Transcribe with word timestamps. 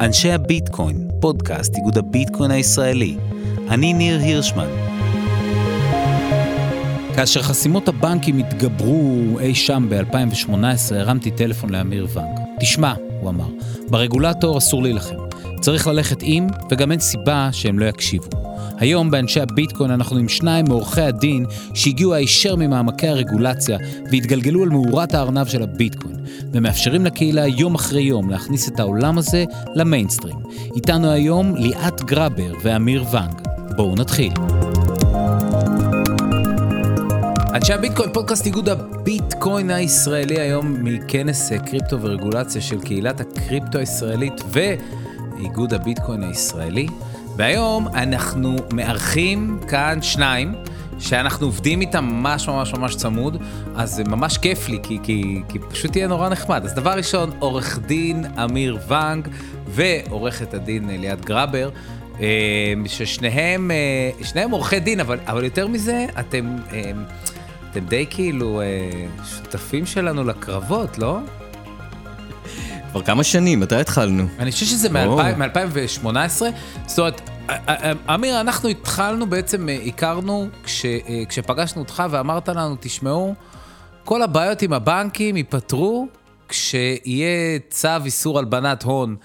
אנשי 0.00 0.32
הביטקוין, 0.32 1.08
פודקאסט 1.20 1.76
איגוד 1.76 1.98
הביטקוין 1.98 2.50
הישראלי. 2.50 3.16
אני 3.68 3.92
ניר 3.92 4.18
הירשמן. 4.20 4.68
כאשר 7.16 7.42
חסימות 7.42 7.88
הבנקים 7.88 8.38
התגברו 8.38 9.38
אי 9.40 9.54
שם 9.54 9.86
ב-2018, 9.88 10.94
הרמתי 10.94 11.30
טלפון 11.30 11.70
לאמיר 11.70 12.06
ונג. 12.14 12.40
תשמע, 12.60 12.94
הוא 13.20 13.30
אמר, 13.30 13.48
ברגולטור 13.88 14.58
אסור 14.58 14.82
להילחם. 14.82 15.16
צריך 15.60 15.86
ללכת 15.86 16.18
עם, 16.22 16.46
וגם 16.70 16.92
אין 16.92 17.00
סיבה 17.00 17.48
שהם 17.52 17.78
לא 17.78 17.84
יקשיבו. 17.84 18.39
היום 18.80 19.10
באנשי 19.10 19.40
הביטקוין 19.40 19.90
אנחנו 19.90 20.16
עם 20.16 20.28
שניים 20.28 20.64
מעורכי 20.68 21.00
הדין 21.00 21.46
שהגיעו 21.74 22.14
הישר 22.14 22.56
ממעמקי 22.56 23.08
הרגולציה 23.08 23.78
והתגלגלו 24.12 24.62
על 24.62 24.68
מאורת 24.68 25.14
הארנב 25.14 25.46
של 25.46 25.62
הביטקוין, 25.62 26.16
ומאפשרים 26.52 27.04
לקהילה 27.04 27.46
יום 27.46 27.74
אחרי 27.74 28.02
יום 28.02 28.30
להכניס 28.30 28.68
את 28.68 28.80
העולם 28.80 29.18
הזה 29.18 29.44
למיינסטרים. 29.74 30.36
איתנו 30.76 31.10
היום 31.10 31.56
ליאת 31.56 32.02
גרבר 32.02 32.54
ואמיר 32.62 33.04
ונג. 33.12 33.40
בואו 33.76 33.94
נתחיל. 33.94 34.32
אנשי 37.54 37.72
הביטקוין, 37.72 38.12
פודקאסט 38.12 38.46
איגוד 38.46 38.68
הביטקוין 38.68 39.70
הישראלי 39.70 40.40
היום 40.40 40.76
מכנס 40.84 41.52
קריפטו 41.52 42.02
ורגולציה 42.02 42.60
של 42.60 42.80
קהילת 42.80 43.20
הקריפטו 43.20 43.78
הישראלית 43.78 44.40
ואיגוד 44.52 45.74
הביטקוין 45.74 46.22
הישראלי. 46.22 46.86
והיום 47.36 47.88
אנחנו 47.88 48.56
מארחים 48.72 49.60
כאן 49.68 50.02
שניים, 50.02 50.54
שאנחנו 51.00 51.46
עובדים 51.46 51.80
איתם 51.80 52.04
ממש 52.04 52.48
ממש 52.48 52.74
ממש 52.74 52.96
צמוד, 52.96 53.42
אז 53.76 53.90
זה 53.90 54.04
ממש 54.04 54.38
כיף 54.38 54.68
לי, 54.68 54.78
כי, 54.82 54.98
כי, 55.02 55.42
כי 55.48 55.58
פשוט 55.58 55.96
יהיה 55.96 56.08
נורא 56.08 56.28
נחמד. 56.28 56.64
אז 56.64 56.74
דבר 56.74 56.90
ראשון, 56.90 57.30
עורך 57.38 57.78
דין 57.78 58.24
אמיר 58.44 58.78
ונג 58.88 59.28
ועורכת 59.68 60.54
הדין 60.54 60.90
ליאת 61.00 61.24
גרבר, 61.24 61.70
אה, 62.20 62.26
ששניהם 62.86 63.70
אה, 63.70 64.24
שניהם 64.24 64.50
עורכי 64.50 64.80
דין, 64.80 65.00
אבל, 65.00 65.18
אבל 65.26 65.44
יותר 65.44 65.66
מזה, 65.66 66.06
אתם, 66.20 66.56
אה, 66.72 66.90
אתם 67.70 67.84
די 67.86 68.06
כאילו 68.10 68.62
שותפים 69.24 69.86
שלנו 69.86 70.24
לקרבות, 70.24 70.98
לא? 70.98 71.18
כבר 72.90 73.02
כמה 73.02 73.24
שנים, 73.24 73.60
מתי 73.60 73.76
התחלנו? 73.76 74.24
אני 74.38 74.52
חושב 74.52 74.66
שזה 74.66 74.88
מ-2018. 74.88 76.06
זאת 76.86 76.98
אומרת, 76.98 77.30
אמיר, 78.14 78.40
אנחנו 78.40 78.68
התחלנו 78.68 79.26
בעצם, 79.26 79.68
אה, 79.68 79.78
הכרנו 79.86 80.48
כש, 80.64 80.84
אה, 80.84 81.22
כשפגשנו 81.28 81.82
אותך 81.82 82.02
ואמרת 82.10 82.48
לנו, 82.48 82.76
תשמעו, 82.80 83.34
כל 84.04 84.22
הבעיות 84.22 84.62
עם 84.62 84.72
הבנקים 84.72 85.36
ייפתרו 85.36 86.08
כשיהיה 86.48 87.58
צו 87.70 87.88
איסור 88.04 88.38
הלבנת 88.38 88.82
הון. 88.82 89.16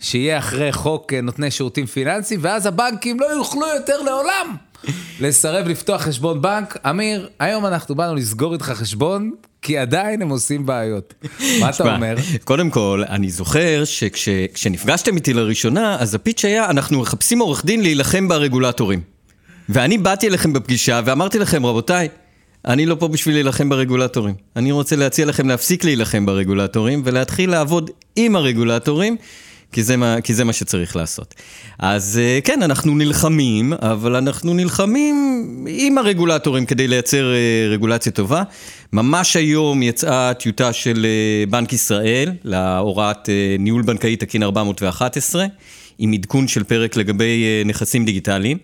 שיהיה 0.00 0.38
אחרי 0.38 0.72
חוק 0.72 1.12
אה, 1.12 1.20
נותני 1.20 1.50
שירותים 1.50 1.86
פיננסיים, 1.86 2.40
ואז 2.42 2.66
הבנקים 2.66 3.20
לא 3.20 3.26
יוכלו 3.26 3.66
יותר 3.76 4.02
לעולם 4.02 4.56
לסרב 5.20 5.68
לפתוח 5.68 6.02
חשבון 6.02 6.42
בנק. 6.42 6.76
אמיר, 6.90 7.28
היום 7.38 7.66
אנחנו 7.66 7.94
באנו 7.94 8.14
לסגור 8.14 8.52
איתך 8.52 8.64
חשבון, 8.64 9.30
כי 9.62 9.78
עדיין 9.78 10.22
הם 10.22 10.28
עושים 10.28 10.66
בעיות. 10.66 11.14
מה 11.60 11.70
אתה 11.70 11.94
אומר? 11.94 12.14
קודם 12.44 12.70
כל, 12.70 13.02
אני 13.08 13.30
זוכר 13.30 13.82
שכשנפגשתם 13.84 15.16
איתי 15.16 15.32
לראשונה, 15.32 15.96
אז 16.00 16.14
הפיץ' 16.14 16.44
היה, 16.44 16.70
אנחנו 16.70 17.00
מחפשים 17.00 17.38
עורך 17.38 17.64
דין 17.64 17.82
להילחם 17.82 18.28
ברגולטורים. 18.28 19.00
ואני 19.68 19.98
באתי 19.98 20.28
אליכם 20.28 20.52
בפגישה 20.52 21.00
ואמרתי 21.04 21.38
לכם, 21.38 21.66
רבותיי, 21.66 22.08
אני 22.66 22.86
לא 22.86 22.94
פה 22.94 23.08
בשביל 23.08 23.34
להילחם 23.34 23.68
ברגולטורים. 23.68 24.34
אני 24.56 24.72
רוצה 24.72 24.96
להציע 24.96 25.26
לכם 25.26 25.48
להפסיק 25.48 25.84
להילחם 25.84 26.26
ברגולטורים 26.26 27.02
ולהתחיל 27.04 27.50
לעבוד 27.50 27.90
עם 28.16 28.36
הרגולטורים. 28.36 29.16
כי 29.72 29.82
זה, 29.82 29.96
מה, 29.96 30.20
כי 30.20 30.34
זה 30.34 30.44
מה 30.44 30.52
שצריך 30.52 30.96
לעשות. 30.96 31.34
אז 31.78 32.20
אה, 32.22 32.38
כן, 32.44 32.62
אנחנו 32.62 32.94
נלחמים, 32.94 33.72
אבל 33.72 34.16
אנחנו 34.16 34.54
נלחמים 34.54 35.14
עם 35.68 35.98
הרגולטורים 35.98 36.66
כדי 36.66 36.88
לייצר 36.88 37.32
אה, 37.34 37.68
רגולציה 37.70 38.12
טובה. 38.12 38.42
ממש 38.92 39.36
היום 39.36 39.82
יצאה 39.82 40.34
טיוטה 40.34 40.72
של 40.72 41.06
אה, 41.06 41.46
בנק 41.50 41.72
ישראל 41.72 42.32
להוראת 42.44 43.28
ניהול 43.58 43.82
בנקאי 43.82 44.16
תקין 44.16 44.42
411, 44.42 45.46
עם 45.98 46.12
עדכון 46.12 46.48
של 46.48 46.64
פרק 46.64 46.96
לגבי 46.96 47.62
נכסים 47.66 48.04
דיגיטליים. 48.04 48.58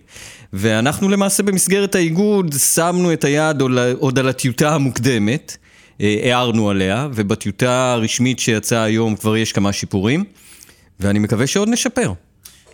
ואנחנו 0.52 1.08
למעשה 1.08 1.42
במסגרת 1.42 1.94
האיגוד 1.94 2.54
שמנו 2.74 3.12
את 3.12 3.24
היד 3.24 3.60
עוד 3.98 4.18
על 4.18 4.28
הטיוטה 4.28 4.74
המוקדמת, 4.74 5.56
הערנו 6.00 6.70
עליה, 6.70 7.08
ובטיוטה 7.14 7.92
הרשמית 7.92 8.38
שיצאה 8.38 8.82
היום 8.82 9.16
כבר 9.16 9.36
יש 9.36 9.52
כמה 9.52 9.72
שיפורים. 9.72 10.24
ואני 11.00 11.18
מקווה 11.18 11.46
שעוד 11.46 11.68
נשפר. 11.68 12.12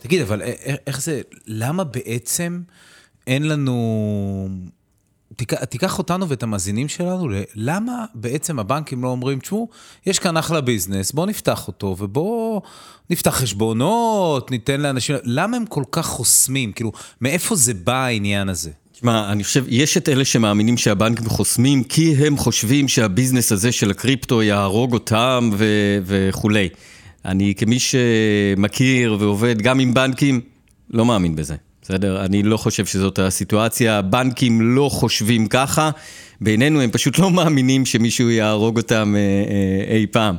תגיד, 0.00 0.20
אבל 0.20 0.42
איך 0.86 1.00
זה, 1.00 1.20
למה 1.46 1.84
בעצם 1.84 2.60
אין 3.26 3.48
לנו... 3.48 4.48
תיקח, 5.36 5.64
תיקח 5.64 5.98
אותנו 5.98 6.28
ואת 6.28 6.42
המאזינים 6.42 6.88
שלנו, 6.88 7.28
למה 7.54 8.04
בעצם 8.14 8.58
הבנקים 8.58 9.02
לא 9.02 9.08
אומרים, 9.08 9.38
תשמעו, 9.38 9.68
יש 10.06 10.18
כאן 10.18 10.36
אחלה 10.36 10.60
ביזנס, 10.60 11.12
בואו 11.12 11.26
נפתח 11.26 11.68
אותו 11.68 11.96
ובואו 11.98 12.62
נפתח 13.10 13.30
חשבונות, 13.30 14.50
ניתן 14.50 14.80
לאנשים, 14.80 15.16
למה 15.24 15.56
הם 15.56 15.66
כל 15.66 15.84
כך 15.92 16.06
חוסמים? 16.06 16.72
כאילו, 16.72 16.92
מאיפה 17.20 17.56
זה 17.56 17.74
בא 17.74 18.04
העניין 18.04 18.48
הזה? 18.48 18.70
תשמע, 18.92 19.32
אני 19.32 19.44
חושב, 19.44 19.64
יש 19.68 19.96
את 19.96 20.08
אלה 20.08 20.24
שמאמינים 20.24 20.76
שהבנקים 20.76 21.28
חוסמים 21.28 21.84
כי 21.84 22.14
הם 22.26 22.36
חושבים 22.36 22.88
שהביזנס 22.88 23.52
הזה 23.52 23.72
של 23.72 23.90
הקריפטו 23.90 24.42
יהרוג 24.42 24.92
אותם 24.92 25.50
ו- 25.52 25.98
וכולי. 26.04 26.68
אני 27.24 27.54
כמי 27.54 27.78
שמכיר 27.78 29.16
ועובד 29.20 29.62
גם 29.62 29.78
עם 29.78 29.94
בנקים, 29.94 30.40
לא 30.90 31.04
מאמין 31.04 31.36
בזה, 31.36 31.54
בסדר? 31.82 32.24
אני 32.24 32.42
לא 32.42 32.56
חושב 32.56 32.86
שזאת 32.86 33.18
הסיטואציה, 33.18 34.02
בנקים 34.02 34.60
לא 34.60 34.88
חושבים 34.92 35.46
ככה, 35.46 35.90
בינינו 36.40 36.80
הם 36.80 36.90
פשוט 36.90 37.18
לא 37.18 37.30
מאמינים 37.30 37.86
שמישהו 37.86 38.30
יהרוג 38.30 38.76
אותם 38.76 39.14
אה, 39.16 39.20
אה, 39.90 39.96
אי 39.96 40.06
פעם. 40.06 40.36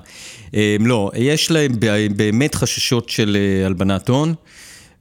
אה, 0.56 0.76
לא, 0.80 1.12
יש 1.16 1.52
להם 1.52 1.72
באמת 2.16 2.56
חששות 2.56 3.10
של 3.10 3.38
הלבנת 3.66 4.10
הון. 4.10 4.34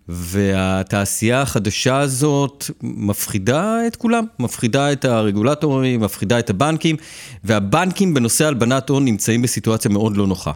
והתעשייה 0.08 1.42
החדשה 1.42 1.98
הזאת 1.98 2.64
מפחידה 2.82 3.86
את 3.86 3.96
כולם, 3.96 4.24
מפחידה 4.38 4.92
את 4.92 5.04
הרגולטורים, 5.04 6.00
מפחידה 6.00 6.38
את 6.38 6.50
הבנקים, 6.50 6.96
והבנקים 7.44 8.14
בנושא 8.14 8.46
הלבנת 8.46 8.88
הון 8.88 9.04
נמצאים 9.04 9.42
בסיטואציה 9.42 9.90
מאוד 9.90 10.16
לא 10.16 10.26
נוחה. 10.26 10.52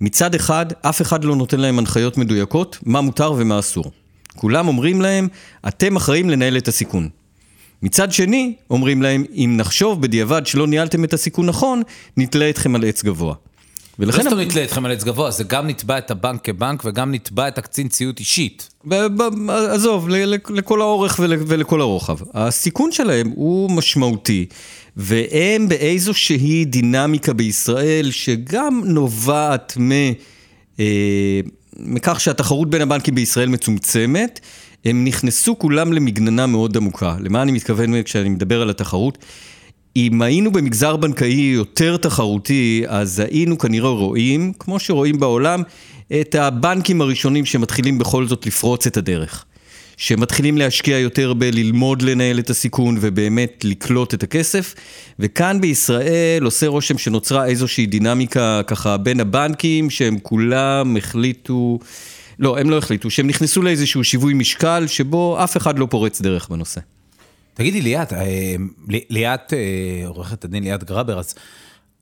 מצד 0.00 0.34
אחד, 0.34 0.66
אף 0.82 1.02
אחד 1.02 1.24
לא 1.24 1.36
נותן 1.36 1.60
להם 1.60 1.78
הנחיות 1.78 2.16
מדויקות, 2.18 2.78
מה 2.82 3.00
מותר 3.00 3.32
ומה 3.32 3.58
אסור. 3.58 3.84
כולם 4.36 4.68
אומרים 4.68 5.00
להם, 5.00 5.28
אתם 5.68 5.96
אחראים 5.96 6.30
לנהל 6.30 6.56
את 6.56 6.68
הסיכון. 6.68 7.08
מצד 7.82 8.12
שני, 8.12 8.54
אומרים 8.70 9.02
להם, 9.02 9.24
אם 9.34 9.54
נחשוב 9.56 10.02
בדיעבד 10.02 10.46
שלא 10.46 10.66
ניהלתם 10.66 11.04
את 11.04 11.12
הסיכון 11.12 11.46
נכון, 11.46 11.82
נתלה 12.16 12.50
אתכם 12.50 12.74
על 12.74 12.84
עץ 12.84 13.04
גבוה. 13.04 13.34
ולכן... 13.98 14.24
לא 14.24 14.30
סתם 14.30 14.40
נתלה 14.40 14.64
אתכם 14.64 14.84
על 14.84 14.92
עץ 14.92 15.04
גבוה, 15.04 15.30
זה 15.30 15.44
גם 15.44 15.66
נתבע 15.66 15.98
את 15.98 16.10
הבנק 16.10 16.44
כבנק 16.44 16.82
וגם 16.84 17.14
נתבע 17.14 17.48
את 17.48 17.58
הקצין 17.58 17.88
ציות 17.88 18.20
אישית. 18.20 18.70
עזוב, 19.48 20.08
לכל 20.48 20.80
האורך 20.80 21.20
ולכל 21.22 21.80
הרוחב. 21.80 22.16
הסיכון 22.34 22.92
שלהם 22.92 23.28
הוא 23.34 23.70
משמעותי, 23.70 24.46
והם 24.96 25.68
באיזושהי 25.68 26.64
דינמיקה 26.64 27.32
בישראל 27.32 28.10
שגם 28.10 28.82
נובעת 28.84 29.76
מ... 29.80 29.92
אה, 30.80 31.40
מכך 31.78 32.20
שהתחרות 32.20 32.70
בין 32.70 32.82
הבנקים 32.82 33.14
בישראל 33.14 33.48
מצומצמת, 33.48 34.40
הם 34.84 35.04
נכנסו 35.04 35.58
כולם 35.58 35.92
למגננה 35.92 36.46
מאוד 36.46 36.76
עמוקה. 36.76 37.16
למה 37.20 37.42
אני 37.42 37.52
מתכוון 37.52 38.02
כשאני 38.02 38.28
מדבר 38.28 38.62
על 38.62 38.70
התחרות? 38.70 39.18
אם 39.96 40.22
היינו 40.22 40.52
במגזר 40.52 40.96
בנקאי 40.96 41.52
יותר 41.54 41.96
תחרותי, 41.96 42.82
אז 42.86 43.20
היינו 43.20 43.58
כנראה 43.58 43.90
רואים, 43.90 44.52
כמו 44.58 44.78
שרואים 44.78 45.20
בעולם, 45.20 45.62
את 46.20 46.34
הבנקים 46.34 47.00
הראשונים 47.00 47.44
שמתחילים 47.44 47.98
בכל 47.98 48.26
זאת 48.26 48.46
לפרוץ 48.46 48.86
את 48.86 48.96
הדרך. 48.96 49.44
שמתחילים 49.96 50.58
להשקיע 50.58 50.98
יותר 50.98 51.34
בללמוד 51.34 52.02
לנהל 52.02 52.38
את 52.38 52.50
הסיכון 52.50 52.96
ובאמת 53.00 53.64
לקלוט 53.64 54.14
את 54.14 54.22
הכסף. 54.22 54.74
וכאן 55.18 55.60
בישראל 55.60 56.44
עושה 56.44 56.66
רושם 56.66 56.98
שנוצרה 56.98 57.46
איזושהי 57.46 57.86
דינמיקה 57.86 58.60
ככה 58.66 58.96
בין 58.96 59.20
הבנקים, 59.20 59.90
שהם 59.90 60.18
כולם 60.22 60.96
החליטו, 60.96 61.78
לא, 62.38 62.58
הם 62.58 62.70
לא 62.70 62.78
החליטו, 62.78 63.10
שהם 63.10 63.26
נכנסו 63.26 63.62
לאיזשהו 63.62 64.04
שיווי 64.04 64.34
משקל 64.34 64.86
שבו 64.86 65.44
אף 65.44 65.56
אחד 65.56 65.78
לא 65.78 65.86
פורץ 65.90 66.20
דרך 66.20 66.48
בנושא. 66.48 66.80
תגידי, 67.58 67.80
ליאת, 67.80 68.12
אה, 68.12 68.54
ליאת, 68.88 69.52
אה, 69.52 70.06
עורכת 70.06 70.44
הדין 70.44 70.64
ליאת 70.64 70.84
גרבר, 70.84 71.18
אז 71.18 71.34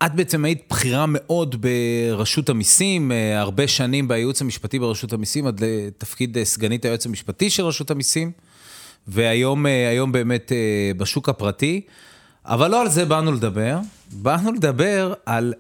את 0.07 0.15
בעצם 0.15 0.45
היית 0.45 0.63
בכירה 0.71 1.05
מאוד 1.09 1.57
ברשות 1.61 2.49
המיסים, 2.49 3.13
אה, 3.13 3.41
הרבה 3.41 3.69
שנים 3.69 4.09
בייעוץ 4.09 4.43
המשפטי 4.43 4.79
ברשות 4.79 5.13
המיסים, 5.13 5.47
עד 5.47 5.61
לתפקיד 5.65 6.43
סגנית 6.43 6.85
היועץ 6.85 7.07
המשפטי 7.07 7.51
של 7.51 7.65
רשות 7.65 7.91
המיסים, 7.91 8.33
והיום 9.09 10.13
באמת 10.13 10.53
בשוק 10.97 11.29
הפרטי. 11.29 11.81
אבל 12.45 12.71
לא 12.71 12.81
על 12.81 12.89
זה 12.89 13.05
באנו 13.05 13.33
לדבר, 13.33 13.79
באנו 14.13 14.53
לדבר 14.53 15.15
על 15.27 15.55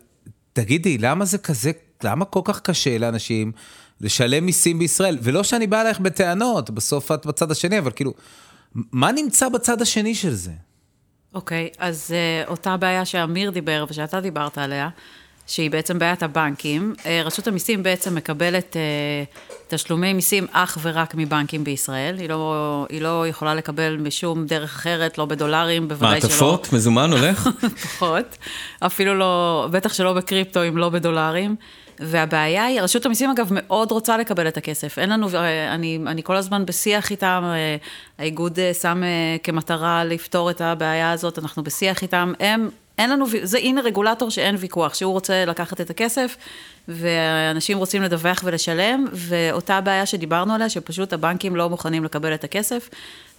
תגידי, 0.52 0.98
למה 0.98 1.25
זה 1.25 1.38
כזה, 1.38 1.70
למה 2.04 2.25
כל 2.25 2.40
כך 2.44 2.60
קשה 2.60 2.98
לאנשים 2.98 3.52
לשלם 4.00 4.46
מיסים 4.46 4.78
בישראל? 4.78 5.19
ולא 5.22 5.43
שאני 5.43 5.66
בא 5.66 5.81
אלייך 5.81 6.00
בטענות, 6.00 6.70
בסוף 6.70 7.12
את 7.12 7.26
בצד 7.26 7.50
השני, 7.50 7.78
אבל 7.78 7.90
כאילו, 7.90 8.12
מה 8.93 9.12
נמצא 9.12 9.49
בצד 9.49 9.82
השני 9.82 10.14
של 10.14 10.34
זה? 10.34 10.52
אוקיי, 11.34 11.70
okay, 11.73 11.76
אז 11.78 12.14
uh, 12.46 12.50
אותה 12.50 12.76
בעיה 12.76 13.05
שאמיר 13.05 13.50
דיבר 13.50 13.84
ושאתה 13.88 14.20
דיברת 14.20 14.58
עליה, 14.58 14.88
שהיא 15.46 15.70
בעצם 15.70 15.98
בעיית 15.98 16.22
הבנקים. 16.22 16.94
Uh, 16.98 17.06
רשות 17.25 17.46
המיסים 17.46 17.82
בעצם 17.82 18.14
מקבלת 18.14 18.76
uh, 18.76 19.66
תשלומי 19.69 20.12
מיסים 20.12 20.46
אך 20.52 20.78
ורק 20.82 21.14
מבנקים 21.14 21.64
בישראל. 21.64 22.19
היא 22.19 22.28
לא, 22.28 22.87
היא 22.90 23.02
לא 23.02 23.26
יכולה 23.26 23.54
לקבל 23.54 23.96
משום 23.96 24.46
דרך 24.46 24.75
אחרת, 24.75 25.19
לא 25.19 25.25
בדולרים, 25.25 25.88
בוודאי 25.88 26.20
שלא. 26.20 26.31
מעטפות? 26.31 26.72
מזומן 26.72 27.12
הולך? 27.12 27.48
פחות. 27.96 28.37
אפילו 28.81 29.14
לא, 29.14 29.69
בטח 29.70 29.94
שלא 29.94 30.12
בקריפטו, 30.12 30.69
אם 30.69 30.76
לא 30.76 30.88
בדולרים. 30.88 31.56
והבעיה 32.00 32.64
היא, 32.64 32.81
רשות 32.81 33.06
המיסים 33.06 33.31
אגב 33.31 33.48
מאוד 33.50 33.90
רוצה 33.90 34.19
לקבל 34.19 34.48
את 34.48 34.56
הכסף. 34.56 34.98
אין 34.98 35.10
לנו, 35.10 35.28
אני, 35.70 35.98
אני 36.06 36.22
כל 36.22 36.37
הזמן 36.37 36.66
בשיח 36.66 37.10
איתם, 37.10 37.44
האיגוד 38.19 38.58
שם 38.81 39.02
כמטרה 39.43 40.04
לפתור 40.04 40.50
את 40.50 40.60
הבעיה 40.60 41.12
הזאת, 41.12 41.38
אנחנו 41.38 41.62
בשיח 41.62 42.02
איתם. 42.02 42.32
הם 42.40 42.69
אין 42.98 43.10
לנו, 43.10 43.26
זה 43.43 43.58
הנה 43.58 43.81
רגולטור 43.81 44.31
שאין 44.31 44.56
ויכוח, 44.58 44.94
שהוא 44.94 45.12
רוצה 45.12 45.44
לקחת 45.44 45.81
את 45.81 45.90
הכסף, 45.90 46.37
ואנשים 46.88 47.78
רוצים 47.78 48.02
לדווח 48.02 48.40
ולשלם, 48.44 49.04
ואותה 49.12 49.81
בעיה 49.81 50.06
שדיברנו 50.06 50.54
עליה, 50.54 50.69
שפשוט 50.69 51.12
הבנקים 51.12 51.56
לא 51.56 51.70
מוכנים 51.70 52.04
לקבל 52.04 52.34
את 52.34 52.44
הכסף, 52.44 52.88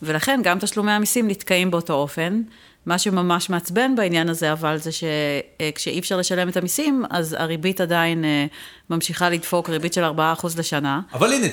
ולכן 0.01 0.39
גם 0.43 0.59
תשלומי 0.59 0.91
המיסים 0.91 1.27
נתקעים 1.27 1.71
באותו 1.71 1.93
אופן. 1.93 2.41
מה 2.85 2.97
שממש 2.99 3.49
מעצבן 3.49 3.95
בעניין 3.95 4.29
הזה, 4.29 4.51
אבל 4.51 4.77
זה 4.77 4.89
שכשאי 4.91 5.99
אפשר 5.99 6.17
לשלם 6.17 6.49
את 6.49 6.57
המיסים, 6.57 7.03
אז 7.09 7.35
הריבית 7.39 7.81
עדיין 7.81 8.25
אה, 8.25 8.45
ממשיכה 8.89 9.29
לדפוק 9.29 9.69
ריבית 9.69 9.93
של 9.93 10.03
4% 10.03 10.09
לשנה. 10.57 11.01
אבל 11.13 11.33
הנה, 11.33 11.47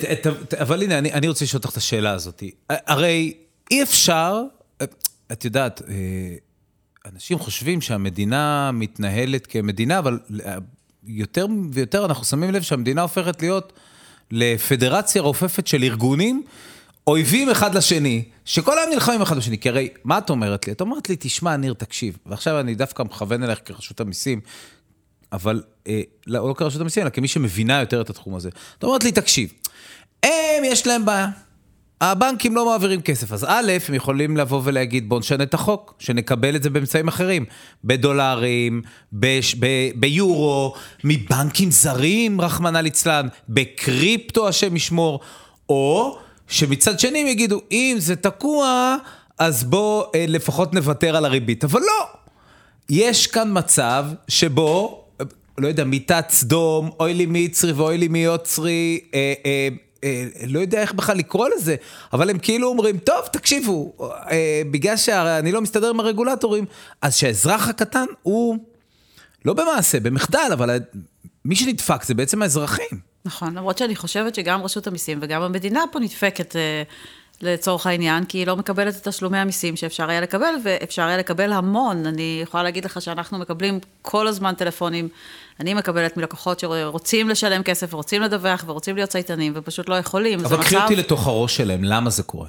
אבל 0.61 0.83
הנה, 0.83 0.97
אני, 0.97 1.13
אני 1.13 1.27
רוצה 1.27 1.45
לשאול 1.45 1.57
אותך 1.59 1.71
את 1.71 1.77
השאלה 1.77 2.11
הזאת. 2.11 2.43
הרי 2.69 3.33
אי 3.71 3.83
אפשר, 3.83 4.41
את 5.31 5.45
יודעת, 5.45 5.81
אה, 5.89 5.95
אנשים 7.13 7.39
חושבים 7.39 7.81
שהמדינה 7.81 8.71
מתנהלת 8.73 9.47
כמדינה, 9.47 9.99
אבל 9.99 10.19
יותר 11.03 11.45
ויותר 11.71 12.05
אנחנו 12.05 12.25
שמים 12.25 12.51
לב 12.51 12.61
שהמדינה 12.61 13.01
הופכת 13.01 13.41
להיות 13.41 13.73
לפדרציה 14.31 15.21
רופפת 15.21 15.67
של 15.67 15.83
ארגונים, 15.83 16.43
אויבים 17.07 17.49
אחד 17.49 17.75
לשני, 17.75 18.23
שכל 18.45 18.79
היום 18.79 18.93
נלחמים 18.93 19.21
אחד 19.21 19.37
בשני. 19.37 19.57
כי 19.57 19.69
הרי, 19.69 19.89
מה 20.03 20.17
את 20.17 20.29
אומרת 20.29 20.67
לי? 20.67 20.73
את 20.73 20.81
אומרת 20.81 21.09
לי, 21.09 21.15
תשמע, 21.19 21.57
ניר, 21.57 21.73
תקשיב, 21.73 22.17
ועכשיו 22.25 22.59
אני 22.59 22.75
דווקא 22.75 23.03
מכוון 23.03 23.43
אליך 23.43 23.59
כרשות 23.65 23.99
המיסים, 23.99 24.41
אבל 25.31 25.63
אה, 25.87 26.01
לא, 26.27 26.49
לא 26.49 26.53
כרשות 26.53 26.81
המיסים, 26.81 27.03
אלא 27.03 27.09
כמי 27.09 27.27
שמבינה 27.27 27.79
יותר 27.79 28.01
את 28.01 28.09
התחום 28.09 28.35
הזה. 28.35 28.49
את 28.77 28.83
אומרת 28.83 29.03
לי, 29.03 29.11
תקשיב, 29.11 29.53
הם, 30.23 30.63
יש 30.63 30.87
להם 30.87 31.05
בעיה. 31.05 31.27
הבנקים 32.01 32.55
לא 32.55 32.65
מעבירים 32.65 33.01
כסף, 33.01 33.31
אז 33.31 33.45
א', 33.49 33.71
הם 33.87 33.93
יכולים 33.93 34.37
לבוא 34.37 34.61
ולהגיד, 34.63 35.09
בואו 35.09 35.19
נשנה 35.19 35.43
את 35.43 35.53
החוק, 35.53 35.93
שנקבל 35.99 36.55
את 36.55 36.63
זה 36.63 36.69
באמצעים 36.69 37.07
אחרים, 37.07 37.45
בדולרים, 37.83 38.81
בש, 39.13 39.55
ב, 39.59 39.65
ביורו, 39.95 40.73
מבנקים 41.03 41.71
זרים, 41.71 42.41
רחמנא 42.41 42.77
ליצלן, 42.77 43.27
בקריפטו, 43.49 44.47
השם 44.47 44.75
ישמור, 44.75 45.19
או 45.69 46.17
שמצד 46.47 46.99
שני 46.99 47.19
הם 47.19 47.27
יגידו, 47.27 47.61
אם 47.71 47.95
זה 47.99 48.15
תקוע, 48.15 48.95
אז 49.39 49.63
בואו 49.63 50.05
אה, 50.15 50.25
לפחות 50.27 50.73
נוותר 50.73 51.15
על 51.15 51.25
הריבית. 51.25 51.63
אבל 51.63 51.79
לא, 51.79 52.05
יש 52.89 53.27
כאן 53.27 53.49
מצב 53.57 54.05
שבו, 54.27 55.03
אה, 55.21 55.25
לא 55.57 55.67
יודע, 55.67 55.83
מיטת 55.83 56.25
סדום, 56.29 56.89
אוי 56.99 57.13
לי 57.13 57.25
מיצרי 57.25 57.71
ואוי 57.71 57.97
לי 57.97 58.07
מיוצרי, 58.07 58.99
אה, 59.13 59.33
אה, 59.45 59.67
לא 60.47 60.59
יודע 60.59 60.81
איך 60.81 60.93
בכלל 60.93 61.17
לקרוא 61.17 61.49
לזה, 61.55 61.75
אבל 62.13 62.29
הם 62.29 62.39
כאילו 62.39 62.67
אומרים, 62.67 62.97
טוב, 62.97 63.25
תקשיבו, 63.31 63.93
אה, 64.01 64.61
בגלל 64.71 64.97
שאני 64.97 65.51
לא 65.51 65.61
מסתדר 65.61 65.89
עם 65.89 65.99
הרגולטורים, 65.99 66.65
אז 67.01 67.15
שהאזרח 67.15 67.69
הקטן 67.69 68.05
הוא 68.21 68.57
לא 69.45 69.53
במעשה, 69.53 69.99
במחדל, 69.99 70.49
אבל 70.53 70.79
מי 71.45 71.55
שנדפק 71.55 72.03
זה 72.03 72.13
בעצם 72.13 72.41
האזרחים. 72.41 73.15
נכון, 73.25 73.57
למרות 73.57 73.77
שאני 73.77 73.95
חושבת 73.95 74.35
שגם 74.35 74.63
רשות 74.63 74.87
המיסים 74.87 75.19
וגם 75.21 75.41
המדינה 75.41 75.83
פה 75.91 75.99
נדפקת 75.99 76.55
אה, 76.55 76.83
לצורך 77.41 77.87
העניין, 77.87 78.25
כי 78.25 78.37
היא 78.37 78.47
לא 78.47 78.55
מקבלת 78.55 78.95
את 78.95 79.07
תשלומי 79.07 79.37
המיסים 79.37 79.75
שאפשר 79.75 80.09
היה 80.09 80.21
לקבל, 80.21 80.53
ואפשר 80.63 81.01
היה 81.01 81.17
לקבל 81.17 81.53
המון. 81.53 82.05
אני 82.05 82.39
יכולה 82.43 82.63
להגיד 82.63 82.85
לך 82.85 83.01
שאנחנו 83.01 83.37
מקבלים 83.37 83.79
כל 84.01 84.27
הזמן 84.27 84.53
טלפונים. 84.55 85.09
אני 85.59 85.73
מקבלת 85.73 86.17
מלקוחות 86.17 86.59
שרוצים 86.59 87.29
לשלם 87.29 87.63
כסף, 87.63 87.93
ורוצים 87.93 88.21
לדווח, 88.21 88.63
ורוצים 88.67 88.95
להיות 88.95 89.09
צייתנים, 89.09 89.53
ופשוט 89.55 89.89
לא 89.89 89.95
יכולים. 89.95 90.39
אבל 90.39 90.63
קחי 90.63 90.77
אותי 90.77 90.95
לתוך 90.95 91.27
הראש 91.27 91.57
שלהם, 91.57 91.83
למה 91.83 92.09
זה 92.09 92.23
קורה? 92.23 92.47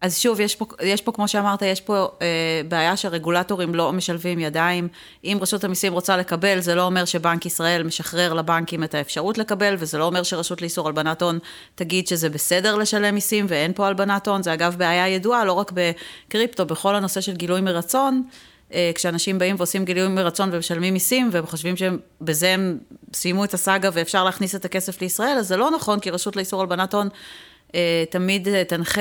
אז 0.00 0.18
שוב, 0.18 0.40
יש 0.40 0.56
פה, 0.56 0.66
יש 0.82 1.02
פה, 1.02 1.12
כמו 1.12 1.28
שאמרת, 1.28 1.62
יש 1.62 1.80
פה 1.80 2.08
אה, 2.22 2.60
בעיה 2.68 2.96
שרגולטורים 2.96 3.74
לא 3.74 3.92
משלבים 3.92 4.38
ידיים. 4.38 4.88
אם 5.24 5.38
רשות 5.40 5.64
המיסים 5.64 5.92
רוצה 5.92 6.16
לקבל, 6.16 6.60
זה 6.60 6.74
לא 6.74 6.82
אומר 6.82 7.04
שבנק 7.04 7.46
ישראל 7.46 7.82
משחרר 7.82 8.34
לבנקים 8.34 8.84
את 8.84 8.94
האפשרות 8.94 9.38
לקבל, 9.38 9.74
וזה 9.78 9.98
לא 9.98 10.04
אומר 10.04 10.22
שרשות 10.22 10.62
לאיסור 10.62 10.86
הלבנת 10.86 11.22
הון 11.22 11.38
תגיד 11.74 12.06
שזה 12.06 12.28
בסדר 12.28 12.76
לשלם 12.76 13.14
מיסים 13.14 13.46
ואין 13.48 13.72
פה 13.72 13.86
הלבנת 13.86 14.28
הון. 14.28 14.42
זה 14.42 14.54
אגב 14.54 14.76
בעיה 14.78 15.08
ידועה, 15.08 15.44
לא 15.44 15.52
רק 15.52 15.72
בקריפטו, 15.74 16.66
בכל 16.66 16.94
הנושא 16.94 17.20
של 17.20 17.36
גילוי 17.36 17.60
מרצון. 17.60 18.22
אה, 18.74 18.90
כשאנשים 18.94 19.38
באים 19.38 19.56
ועושים 19.58 19.84
גילוי 19.84 20.08
מרצון 20.08 20.50
ומשלמים 20.52 20.94
מיסים, 20.94 21.28
והם 21.32 21.46
חושבים 21.46 21.74
שבזה 21.76 22.48
הם 22.48 22.78
סיימו 23.14 23.44
את 23.44 23.54
הסאגה 23.54 23.90
ואפשר 23.92 24.24
להכניס 24.24 24.54
את 24.54 24.64
הכסף 24.64 25.00
לישראל, 25.00 25.38
אז 25.38 25.48
זה 25.48 25.56
לא 25.56 25.70
נכון, 25.70 26.00
כי 26.00 26.10
רשות 26.10 26.36
לאיסור 26.36 26.60
הלבנת 26.60 26.94
הון 26.94 27.08
אה, 27.74 28.04
תמיד 28.10 28.48
אה, 28.48 28.64
תנחה 28.64 29.00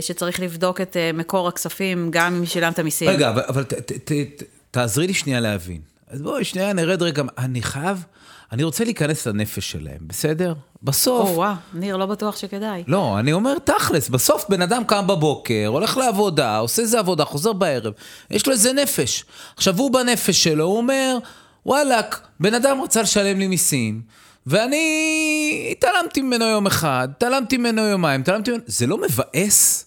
שצריך 0.00 0.40
לבדוק 0.40 0.80
את 0.80 0.96
מקור 1.14 1.48
הכספים, 1.48 2.08
גם 2.10 2.34
אם 2.34 2.46
שילמת 2.46 2.80
מיסים. 2.80 3.10
רגע, 3.10 3.30
אבל, 3.30 3.42
אבל 3.48 3.64
ת, 3.64 3.74
ת, 3.74 4.12
ת, 4.12 4.42
תעזרי 4.70 5.06
לי 5.06 5.14
שנייה 5.14 5.40
להבין. 5.40 5.80
אז 6.10 6.22
בואי, 6.22 6.44
שנייה 6.44 6.72
נרד 6.72 7.02
רגע, 7.02 7.22
אני 7.38 7.62
חייב... 7.62 8.04
אני 8.52 8.64
רוצה 8.64 8.84
להיכנס 8.84 9.26
לנפש 9.26 9.70
שלהם, 9.70 9.98
בסדר? 10.00 10.54
בסוף... 10.82 11.28
או, 11.28 11.34
וואו, 11.34 11.54
ניר, 11.74 11.96
לא 11.96 12.06
בטוח 12.06 12.36
שכדאי. 12.36 12.84
לא, 12.86 13.18
אני 13.18 13.32
אומר 13.32 13.58
תכלס, 13.58 14.08
בסוף 14.08 14.44
בן 14.48 14.62
אדם 14.62 14.84
קם 14.84 15.06
בבוקר, 15.06 15.66
הולך 15.66 15.96
לעבודה, 15.96 16.58
עושה 16.58 16.82
איזה 16.82 16.98
עבודה, 16.98 17.24
חוזר 17.24 17.52
בערב, 17.52 17.92
יש 18.30 18.46
לו 18.46 18.52
איזה 18.52 18.72
נפש. 18.72 19.24
עכשיו, 19.56 19.78
הוא 19.78 19.92
בנפש 19.92 20.44
שלו, 20.44 20.64
הוא 20.64 20.76
אומר, 20.76 21.18
וואלאק, 21.66 22.20
בן 22.40 22.54
אדם 22.54 22.80
רצה 22.82 23.02
לשלם 23.02 23.38
לי 23.38 23.46
מיסים, 23.46 24.02
ואני 24.46 25.68
התעלמתי 25.70 26.22
ממנו 26.22 26.44
יום 26.44 26.66
אחד, 26.66 27.08
התעלמתי 27.16 27.56
ממנו 27.56 27.82
יומיים, 27.82 28.20
התעלמתי 28.20 28.50
ממנו... 28.50 28.62
זה 28.66 28.86
לא 28.86 28.98
מבאס? 28.98 29.86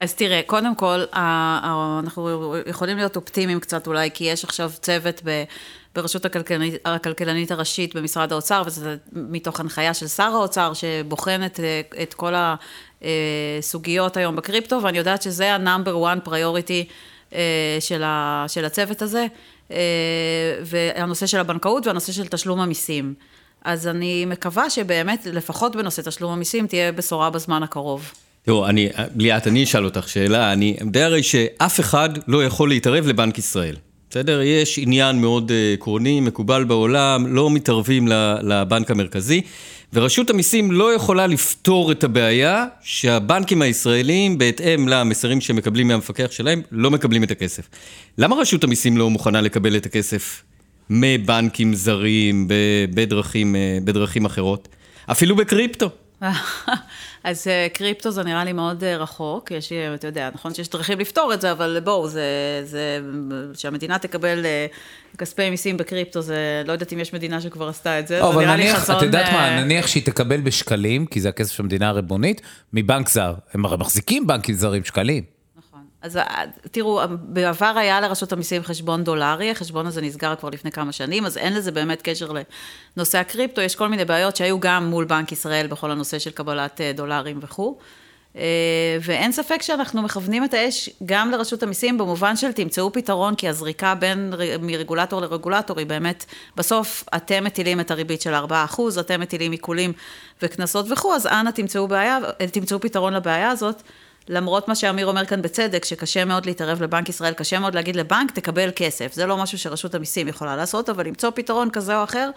אז 0.00 0.14
תראה, 0.14 0.40
קודם 0.46 0.74
כל, 0.74 1.04
אנחנו 1.12 2.54
יכולים 2.66 2.96
להיות 2.96 3.16
אופטימיים 3.16 3.60
קצת 3.60 3.86
אולי, 3.86 4.10
כי 4.14 4.24
יש 4.24 4.44
עכשיו 4.44 4.70
צוות 4.80 5.20
ב... 5.24 5.44
ברשות 5.94 6.24
הכלכלנית, 6.24 6.74
הכלכלנית 6.84 7.50
הראשית 7.50 7.96
במשרד 7.96 8.32
האוצר, 8.32 8.62
וזה 8.66 8.96
מתוך 9.12 9.60
הנחיה 9.60 9.94
של 9.94 10.08
שר 10.08 10.22
האוצר, 10.22 10.72
שבוחן 10.74 11.46
את, 11.46 11.60
את 12.02 12.14
כל 12.14 12.34
הסוגיות 13.02 14.16
היום 14.16 14.36
בקריפטו, 14.36 14.82
ואני 14.82 14.98
יודעת 14.98 15.22
שזה 15.22 15.54
ה-number 15.54 15.88
one 15.88 16.28
priority 16.28 16.92
אה, 17.34 17.76
של, 17.80 18.02
ה, 18.02 18.44
של 18.48 18.64
הצוות 18.64 19.02
הזה, 19.02 19.18
אה, 19.20 19.26
והנושא 20.64 21.26
של 21.26 21.38
הבנקאות 21.38 21.86
והנושא 21.86 22.12
של 22.12 22.26
תשלום 22.26 22.60
המיסים. 22.60 23.14
אז 23.64 23.86
אני 23.86 24.24
מקווה 24.24 24.70
שבאמת, 24.70 25.26
לפחות 25.32 25.76
בנושא 25.76 26.02
תשלום 26.02 26.32
המיסים, 26.32 26.66
תהיה 26.66 26.92
בשורה 26.92 27.30
בזמן 27.30 27.62
הקרוב. 27.62 28.12
תראו, 28.42 28.66
אני, 28.66 28.88
ליאת, 29.16 29.46
אני 29.46 29.64
אשאל 29.64 29.84
אותך 29.84 30.08
שאלה, 30.08 30.52
אני 30.52 30.76
יודע 30.80 31.04
הרי 31.04 31.22
שאף 31.22 31.80
אחד 31.80 32.08
לא 32.26 32.44
יכול 32.44 32.68
להתערב 32.68 33.06
לבנק 33.06 33.38
ישראל. 33.38 33.76
בסדר? 34.14 34.42
יש 34.42 34.78
עניין 34.78 35.20
מאוד 35.20 35.50
אה, 35.50 35.72
עקרוני, 35.72 36.20
מקובל 36.20 36.64
בעולם, 36.64 37.26
לא 37.26 37.50
מתערבים 37.50 38.08
לבנק 38.42 38.90
המרכזי, 38.90 39.40
ורשות 39.92 40.30
המיסים 40.30 40.72
לא 40.72 40.94
יכולה 40.94 41.26
לפתור 41.26 41.92
את 41.92 42.04
הבעיה 42.04 42.66
שהבנקים 42.82 43.62
הישראלים, 43.62 44.38
בהתאם 44.38 44.88
למסרים 44.88 45.40
שהם 45.40 45.56
מקבלים 45.56 45.88
מהמפקח 45.88 46.30
שלהם, 46.30 46.62
לא 46.72 46.90
מקבלים 46.90 47.24
את 47.24 47.30
הכסף. 47.30 47.68
למה 48.18 48.36
רשות 48.36 48.64
המיסים 48.64 48.96
לא 48.96 49.10
מוכנה 49.10 49.40
לקבל 49.40 49.76
את 49.76 49.86
הכסף 49.86 50.42
מבנקים 50.90 51.74
זרים 51.74 52.48
בדרכים, 52.94 53.56
אה, 53.56 53.78
בדרכים 53.84 54.24
אחרות? 54.24 54.68
אפילו 55.10 55.36
בקריפטו. 55.36 55.90
אז 57.24 57.48
אה, 57.48 57.66
קריפטו 57.72 58.10
זה 58.10 58.22
נראה 58.22 58.44
לי 58.44 58.52
מאוד 58.52 58.84
אה, 58.84 58.96
רחוק, 58.96 59.50
יש, 59.50 59.72
אתה 59.72 60.06
יודע, 60.06 60.30
נכון 60.34 60.54
שיש 60.54 60.68
דרכים 60.68 60.98
לפתור 60.98 61.34
את 61.34 61.40
זה, 61.40 61.52
אבל 61.52 61.80
בואו, 61.84 62.08
זה, 62.08 62.22
זה, 62.64 63.00
שהמדינה 63.54 63.98
תקבל 63.98 64.46
אה, 64.46 64.66
כספי 65.18 65.50
מיסים 65.50 65.76
בקריפטו, 65.76 66.22
זה, 66.22 66.62
לא 66.66 66.72
יודעת 66.72 66.92
אם 66.92 67.00
יש 67.00 67.14
מדינה 67.14 67.40
שכבר 67.40 67.68
עשתה 67.68 67.98
את 67.98 68.06
זה, 68.06 68.18
לא, 68.20 68.32
זה 68.32 68.38
נראה 68.38 68.56
נניח, 68.56 68.74
לי 68.74 68.80
חזון... 68.80 68.96
את 68.96 69.02
יודעת 69.02 69.32
מה, 69.32 69.60
נניח 69.60 69.86
שהיא 69.86 70.02
תקבל 70.06 70.40
בשקלים, 70.40 71.06
כי 71.06 71.20
זה 71.20 71.28
הכסף 71.28 71.52
של 71.52 71.62
המדינה 71.62 71.88
הריבונית, 71.88 72.40
מבנק 72.72 73.08
זר. 73.08 73.34
הם 73.54 73.64
הרי 73.64 73.76
מחזיקים 73.76 74.26
בנקים 74.26 74.54
זרים 74.54 74.84
שקלים. 74.84 75.33
אז 76.04 76.16
אה, 76.16 76.44
תראו, 76.70 77.00
בעבר 77.20 77.72
היה 77.76 78.00
לרשות 78.00 78.32
המיסים 78.32 78.62
חשבון 78.62 79.04
דולרי, 79.04 79.50
החשבון 79.50 79.86
הזה 79.86 80.02
נסגר 80.02 80.34
כבר 80.36 80.50
לפני 80.50 80.72
כמה 80.72 80.92
שנים, 80.92 81.26
אז 81.26 81.36
אין 81.38 81.52
לזה 81.52 81.72
באמת 81.72 82.02
קשר 82.02 82.32
לנושא 82.96 83.18
הקריפטו, 83.18 83.60
יש 83.60 83.76
כל 83.76 83.88
מיני 83.88 84.04
בעיות 84.04 84.36
שהיו 84.36 84.60
גם 84.60 84.86
מול 84.86 85.04
בנק 85.04 85.32
ישראל 85.32 85.66
בכל 85.66 85.90
הנושא 85.90 86.18
של 86.18 86.30
קבלת 86.30 86.80
אה, 86.80 86.92
דולרים 86.92 87.38
וכו'. 87.42 87.78
אה, 88.36 88.42
ואין 89.00 89.32
ספק 89.32 89.62
שאנחנו 89.62 90.02
מכוונים 90.02 90.44
את 90.44 90.54
האש 90.54 90.90
גם 91.04 91.30
לרשות 91.30 91.62
המיסים 91.62 91.98
במובן 91.98 92.36
של 92.36 92.52
תמצאו 92.52 92.92
פתרון, 92.92 93.34
כי 93.34 93.48
הזריקה 93.48 93.94
בין, 93.94 94.32
מרגולטור 94.60 95.20
לרגולטור 95.20 95.78
היא 95.78 95.86
באמת, 95.86 96.24
בסוף 96.56 97.04
אתם 97.16 97.44
מטילים 97.44 97.80
את 97.80 97.90
הריבית 97.90 98.20
של 98.20 98.34
4%, 98.34 99.00
אתם 99.00 99.20
מטילים 99.20 99.52
עיקולים 99.52 99.92
וקנסות 100.42 100.86
וכו', 100.90 101.14
אז 101.14 101.26
אנא 101.26 101.50
תמצאו, 101.50 101.88
בעיה, 101.88 102.18
תמצאו 102.52 102.80
פתרון 102.80 103.12
לבעיה 103.14 103.50
הזאת. 103.50 103.82
למרות 104.28 104.68
מה 104.68 104.74
שאמיר 104.74 105.06
אומר 105.06 105.26
כאן 105.26 105.42
בצדק, 105.42 105.84
שקשה 105.84 106.24
מאוד 106.24 106.46
להתערב 106.46 106.82
לבנק 106.82 107.08
ישראל, 107.08 107.32
קשה 107.32 107.58
מאוד 107.58 107.74
להגיד 107.74 107.96
לבנק, 107.96 108.30
תקבל 108.30 108.70
כסף. 108.76 109.12
זה 109.12 109.26
לא 109.26 109.36
משהו 109.36 109.58
שרשות 109.58 109.94
המיסים 109.94 110.28
יכולה 110.28 110.56
לעשות, 110.56 110.88
אבל 110.88 111.06
למצוא 111.06 111.30
פתרון 111.34 111.70
כזה 111.70 111.98
או 111.98 112.04
אחר, 112.04 112.30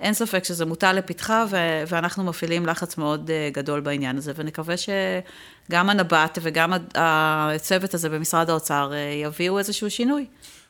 אין 0.00 0.14
ספק 0.14 0.44
שזה 0.44 0.64
מוטל 0.64 0.92
לפתחה, 0.92 1.44
ו- 1.50 1.84
ואנחנו 1.88 2.24
מפעילים 2.24 2.66
לחץ 2.66 2.98
מאוד 2.98 3.30
uh, 3.30 3.54
גדול 3.54 3.80
בעניין 3.80 4.16
הזה, 4.16 4.32
ונקווה 4.36 4.74
שגם 4.76 5.90
הנבט 5.90 6.38
וגם 6.42 6.72
הצוות 6.94 7.94
הזה 7.94 8.08
במשרד 8.08 8.50
האוצר 8.50 8.92
uh, 8.92 9.26
יביאו 9.26 9.58
איזשהו 9.58 9.90
שינוי. 9.90 10.26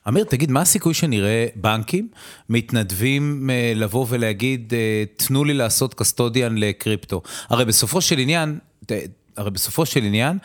אמיר, 0.08 0.24
תגיד, 0.24 0.50
מה 0.50 0.60
הסיכוי 0.60 0.94
שנראה 0.94 1.46
בנקים 1.54 2.08
מתנדבים 2.48 3.50
אה, 3.50 3.72
לבוא 3.74 4.06
ולהגיד, 4.08 4.72
תנו 5.16 5.44
לי 5.44 5.54
לעשות 5.54 5.94
custodian 5.94 6.58
לקריפטו? 6.58 7.22
הרי 7.48 7.64
בסופו 7.64 8.00
של 8.00 8.18
עניין, 8.18 8.58
הרי 9.36 9.50
בסופו 9.50 9.86
של 9.86 10.02
עניין, 10.02 10.38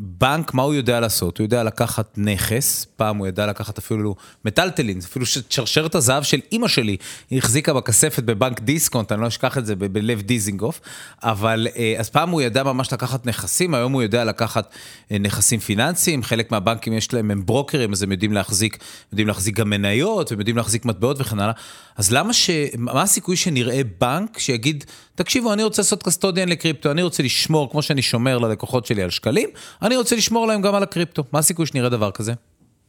בנק, 0.00 0.54
מה 0.54 0.62
הוא 0.62 0.74
יודע 0.74 1.00
לעשות? 1.00 1.38
הוא 1.38 1.44
יודע 1.44 1.62
לקחת 1.62 2.14
נכס, 2.16 2.86
פעם 2.96 3.16
הוא 3.16 3.26
ידע 3.26 3.46
לקחת 3.46 3.78
אפילו 3.78 4.14
מטלטלין, 4.44 4.98
אפילו 4.98 5.26
שרשרת 5.26 5.94
הזהב 5.94 6.22
של 6.22 6.40
אימא 6.52 6.68
שלי, 6.68 6.96
החזיקה 7.32 7.72
בכספת 7.72 8.22
בבנק 8.22 8.60
דיסקונט, 8.60 9.12
אני 9.12 9.20
לא 9.20 9.26
אשכח 9.26 9.58
את 9.58 9.66
זה, 9.66 9.76
בלב 9.76 10.22
דיזינגוף, 10.22 10.80
אבל 11.22 11.66
אה, 11.76 11.94
אז 11.98 12.10
פעם 12.10 12.30
הוא 12.30 12.42
ידע 12.42 12.62
ממש 12.62 12.92
לקחת 12.92 13.26
נכסים, 13.26 13.74
היום 13.74 13.92
הוא 13.92 14.02
יודע 14.02 14.24
לקחת 14.24 14.74
אה, 15.12 15.18
נכסים 15.18 15.60
פיננסיים, 15.60 16.22
חלק 16.22 16.50
מהבנקים 16.50 16.92
יש 16.92 17.12
להם, 17.14 17.30
הם 17.30 17.46
ברוקרים, 17.46 17.92
אז 17.92 18.02
הם 18.02 18.12
יודעים 18.12 18.32
להחזיק, 18.32 18.78
יודעים 19.12 19.28
להחזיק 19.28 19.56
גם 19.56 19.70
מניות, 19.70 20.32
הם 20.32 20.38
יודעים 20.38 20.56
להחזיק 20.56 20.84
מטבעות 20.84 21.20
וכן 21.20 21.38
הלאה. 21.38 21.54
אז 21.96 22.12
למה 22.12 22.32
ש... 22.32 22.50
מה 22.78 23.02
הסיכוי 23.02 23.36
שנראה 23.36 23.80
בנק 24.00 24.38
שיגיד, 24.38 24.84
תקשיבו, 25.14 25.52
אני 25.52 25.62
רוצה 25.64 25.82
לעשות 25.82 26.02
קסטודיאן 26.02 26.48
לקריפטו, 26.48 26.90
אני 26.90 27.02
רוצה 27.02 27.22
לשמור, 27.22 27.70
כמו 27.70 27.82
שאני 27.82 28.02
שומר 28.02 28.38
ללקוחות 28.38 28.86
שלי 28.86 29.02
על 29.02 29.10
שקלים, 29.10 29.48
אני 29.88 29.96
רוצה 29.96 30.16
לשמור 30.16 30.46
להם 30.46 30.62
גם 30.62 30.74
על 30.74 30.82
הקריפטו. 30.82 31.24
מה 31.32 31.38
הסיכוי 31.38 31.66
שנראה 31.66 31.88
דבר 31.88 32.10
כזה? 32.10 32.32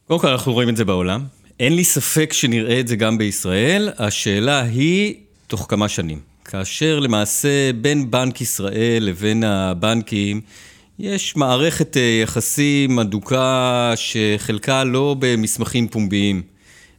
קודם 0.08 0.20
כל, 0.20 0.26
אנחנו 0.28 0.52
רואים 0.52 0.68
את 0.68 0.76
זה 0.76 0.84
בעולם. 0.84 1.24
אין 1.60 1.76
לי 1.76 1.84
ספק 1.84 2.32
שנראה 2.32 2.80
את 2.80 2.88
זה 2.88 2.96
גם 2.96 3.18
בישראל. 3.18 3.90
השאלה 3.98 4.62
היא, 4.62 5.14
תוך 5.46 5.66
כמה 5.68 5.88
שנים. 5.88 6.20
כאשר 6.44 6.98
למעשה 6.98 7.72
בין 7.80 8.10
בנק 8.10 8.40
ישראל 8.40 8.98
לבין 9.00 9.44
הבנקים, 9.44 10.40
יש 10.98 11.36
מערכת 11.36 11.96
אה, 11.96 12.20
יחסים 12.22 12.98
אדוקה 12.98 13.92
שחלקה 13.96 14.84
לא 14.84 15.16
במסמכים 15.18 15.88
פומביים, 15.88 16.42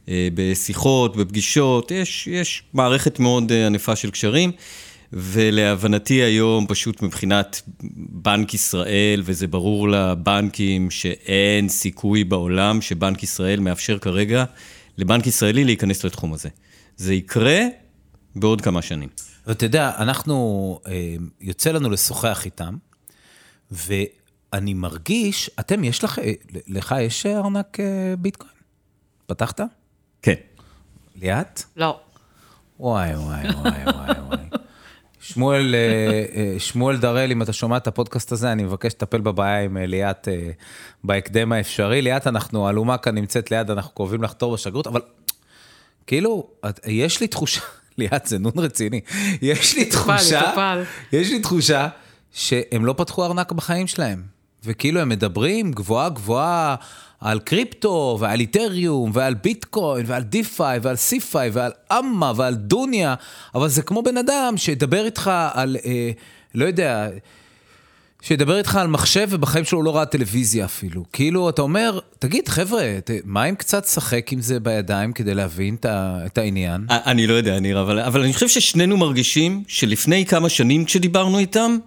אה, 0.08 0.28
בשיחות, 0.34 1.16
בפגישות, 1.16 1.90
יש, 1.90 2.26
יש 2.26 2.62
מערכת 2.74 3.18
מאוד 3.18 3.52
אה, 3.52 3.66
ענפה 3.66 3.96
של 3.96 4.10
קשרים. 4.10 4.52
ולהבנתי 5.12 6.14
היום, 6.14 6.66
פשוט 6.66 7.02
מבחינת 7.02 7.62
בנק 8.08 8.54
ישראל, 8.54 9.22
וזה 9.24 9.46
ברור 9.46 9.88
לבנקים 9.88 10.90
שאין 10.90 11.68
סיכוי 11.68 12.24
בעולם 12.24 12.80
שבנק 12.80 13.22
ישראל 13.22 13.60
מאפשר 13.60 13.98
כרגע 13.98 14.44
לבנק 14.98 15.26
ישראלי 15.26 15.64
להיכנס 15.64 16.04
לתחום 16.04 16.32
הזה. 16.32 16.48
זה 16.96 17.14
יקרה 17.14 17.60
בעוד 18.36 18.60
כמה 18.60 18.82
שנים. 18.82 19.08
ואתה 19.46 19.66
יודע, 19.66 19.92
אנחנו, 19.98 20.78
אה, 20.86 21.14
יוצא 21.40 21.72
לנו 21.72 21.90
לשוחח 21.90 22.44
איתם, 22.44 22.76
ואני 23.70 24.74
מרגיש, 24.74 25.50
אתם, 25.60 25.84
יש 25.84 26.04
לך, 26.04 26.18
לך 26.66 26.94
יש 27.00 27.26
ארנק 27.26 27.80
אה, 27.80 28.14
ביטקוין? 28.18 28.52
פתחת? 29.26 29.60
כן. 30.22 30.34
ליאת? 31.16 31.62
לא. 31.76 32.00
וואי, 32.80 33.16
וואי, 33.16 33.46
וואי, 33.48 33.84
וואי, 33.84 34.20
וואי. 34.28 34.61
שמואל, 35.22 35.74
אה, 35.74 36.24
אה, 36.34 36.58
שמואל 36.58 36.96
דראל, 36.96 37.32
אם 37.32 37.42
אתה 37.42 37.52
שומע 37.52 37.76
את 37.76 37.86
הפודקאסט 37.86 38.32
הזה, 38.32 38.52
אני 38.52 38.62
מבקש 38.62 38.92
לטפל 38.92 39.20
בבעיה 39.20 39.60
עם 39.60 39.76
אה, 39.76 39.86
ליאת 39.86 40.28
בהקדם 41.04 41.52
האפשרי. 41.52 42.02
ליאת, 42.02 42.26
אנחנו, 42.26 42.70
אלומה 42.70 42.98
כאן 42.98 43.14
נמצאת 43.14 43.50
ליד, 43.50 43.70
אנחנו 43.70 43.94
קרובים 43.94 44.22
לחתור 44.22 44.54
בשגרירות, 44.54 44.86
אבל 44.86 45.00
כאילו, 46.06 46.50
יש 46.86 47.20
לי 47.20 47.26
תחושה, 47.26 47.60
ליאת, 47.98 48.26
זה 48.26 48.38
נון 48.38 48.52
רציני, 48.56 49.00
יש 49.42 49.76
לי 49.76 49.84
תחושה, 49.84 50.82
יש 51.12 51.30
לי 51.30 51.40
תחושה 51.40 51.88
שהם 52.32 52.84
לא 52.84 52.94
פתחו 52.96 53.24
ארנק 53.24 53.52
בחיים 53.52 53.86
שלהם. 53.86 54.22
וכאילו 54.64 55.00
הם 55.00 55.08
מדברים 55.08 55.72
גבוהה 55.72 56.08
גבוהה 56.08 56.74
על 57.22 57.40
קריפטו 57.40 58.16
ועל 58.20 58.40
אית'ריום 58.40 59.10
ועל 59.14 59.34
ביטקוין 59.34 60.04
ועל 60.08 60.22
DeFi 60.22 60.78
ועל 60.82 60.96
CeFi 60.96 61.50
ועל 61.52 61.70
אמה 61.92 62.32
ועל 62.36 62.54
דוניה, 62.54 63.14
אבל 63.54 63.68
זה 63.68 63.82
כמו 63.82 64.02
בן 64.02 64.16
אדם 64.16 64.54
שידבר 64.56 65.04
איתך 65.04 65.30
על, 65.52 65.76
אה, 65.84 66.10
לא 66.54 66.64
יודע, 66.64 67.08
שידבר 68.22 68.58
איתך 68.58 68.76
על 68.76 68.86
מחשב 68.86 69.28
ובחיים 69.30 69.64
שלו 69.64 69.82
לא 69.82 69.96
ראה 69.96 70.04
טלוויזיה 70.04 70.64
אפילו. 70.64 71.04
כאילו, 71.12 71.48
אתה 71.48 71.62
אומר, 71.62 71.98
תגיד, 72.18 72.48
חבר'ה, 72.48 72.98
ת, 73.04 73.10
מה 73.24 73.44
עם 73.44 73.54
קצת 73.54 73.84
לשחק 73.84 74.32
עם 74.32 74.40
זה 74.40 74.60
בידיים 74.60 75.12
כדי 75.12 75.34
להבין 75.34 75.74
את, 75.74 75.86
את 76.26 76.38
העניין? 76.38 76.86
אני 76.90 77.26
לא 77.26 77.34
יודע, 77.34 77.60
ניר, 77.60 77.80
אבל, 77.80 78.00
אבל 78.00 78.22
אני 78.22 78.32
חושב 78.32 78.48
ששנינו 78.48 78.96
מרגישים 78.96 79.62
שלפני 79.68 80.26
כמה 80.26 80.48
שנים 80.48 80.84
כשדיברנו 80.84 81.38
איתם, 81.38 81.78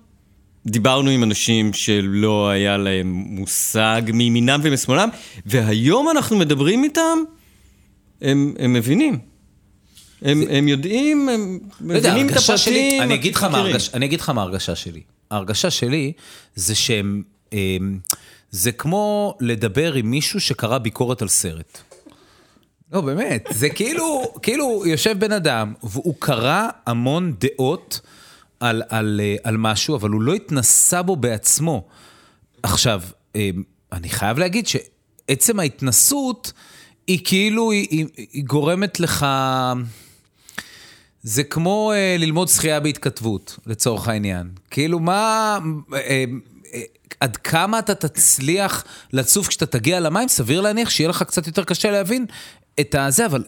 דיברנו 0.67 1.10
עם 1.10 1.24
אנשים 1.24 1.74
שלא 1.74 2.50
היה 2.50 2.77
להם 2.77 3.07
מושג 3.12 4.01
מימינם 4.13 4.60
ומשמאלם, 4.63 5.10
והיום 5.45 6.10
אנחנו 6.10 6.38
מדברים 6.38 6.84
איתם, 6.84 7.17
הם, 8.22 8.53
הם 8.60 8.74
מבינים. 8.74 9.19
הם, 10.22 10.45
זה... 10.45 10.57
הם 10.57 10.67
יודעים, 10.67 11.29
הם 11.29 11.60
לא 11.81 11.95
מבינים 11.95 12.29
את 12.29 12.38
הפרטים. 12.38 13.01
אני 13.01 13.13
אגיד, 13.13 13.36
הרגש, 13.41 13.89
אני 13.93 14.05
אגיד 14.05 14.22
לך 14.22 14.29
מה 14.29 14.41
ההרגשה 14.41 14.75
שלי. 14.75 15.01
ההרגשה 15.31 15.69
שלי 15.69 16.12
זה 16.55 16.75
שהם... 16.75 17.24
הם, 17.51 18.00
זה 18.51 18.72
כמו 18.72 19.38
לדבר 19.41 19.93
עם 19.93 20.12
מישהו 20.12 20.39
שקרא 20.39 20.77
ביקורת 20.77 21.22
על 21.22 21.27
סרט. 21.27 21.77
לא, 22.91 23.01
באמת, 23.01 23.48
זה 23.51 23.69
כאילו, 23.69 24.34
כאילו 24.41 24.84
יושב 24.86 25.19
בן 25.19 25.31
אדם, 25.31 25.74
והוא 25.84 26.15
קרא 26.19 26.67
המון 26.86 27.34
דעות. 27.39 28.00
על, 28.59 28.81
על, 28.89 29.21
אה, 29.24 29.35
על 29.43 29.57
משהו, 29.57 29.95
אבל 29.95 30.09
הוא 30.09 30.21
לא 30.21 30.33
התנסה 30.33 31.01
בו 31.01 31.15
בעצמו. 31.15 31.88
עכשיו, 32.63 33.01
אה, 33.35 33.50
אני 33.91 34.09
חייב 34.09 34.39
להגיד 34.39 34.67
שעצם 34.67 35.59
ההתנסות, 35.59 36.53
היא 37.07 37.19
כאילו, 37.24 37.71
היא, 37.71 37.88
היא, 37.91 38.05
היא 38.33 38.43
גורמת 38.45 39.00
לך... 39.00 39.25
זה 41.25 41.43
כמו 41.43 41.91
אה, 41.95 42.15
ללמוד 42.19 42.47
שחייה 42.47 42.79
בהתכתבות, 42.79 43.59
לצורך 43.65 44.07
העניין. 44.07 44.50
כאילו, 44.71 45.00
מה... 45.00 45.59
אה, 45.93 46.00
אה, 46.74 46.81
עד 47.19 47.38
כמה 47.38 47.79
אתה 47.79 47.95
תצליח 47.95 48.83
לצוף 49.13 49.47
כשאתה 49.47 49.65
תגיע 49.65 50.00
למים, 50.00 50.27
סביר 50.27 50.62
להניח 50.62 50.89
שיהיה 50.89 51.09
לך 51.09 51.24
קצת 51.24 51.47
יותר 51.47 51.63
קשה 51.63 51.91
להבין 51.91 52.25
את 52.79 52.95
הזה, 52.95 53.25
אבל 53.25 53.43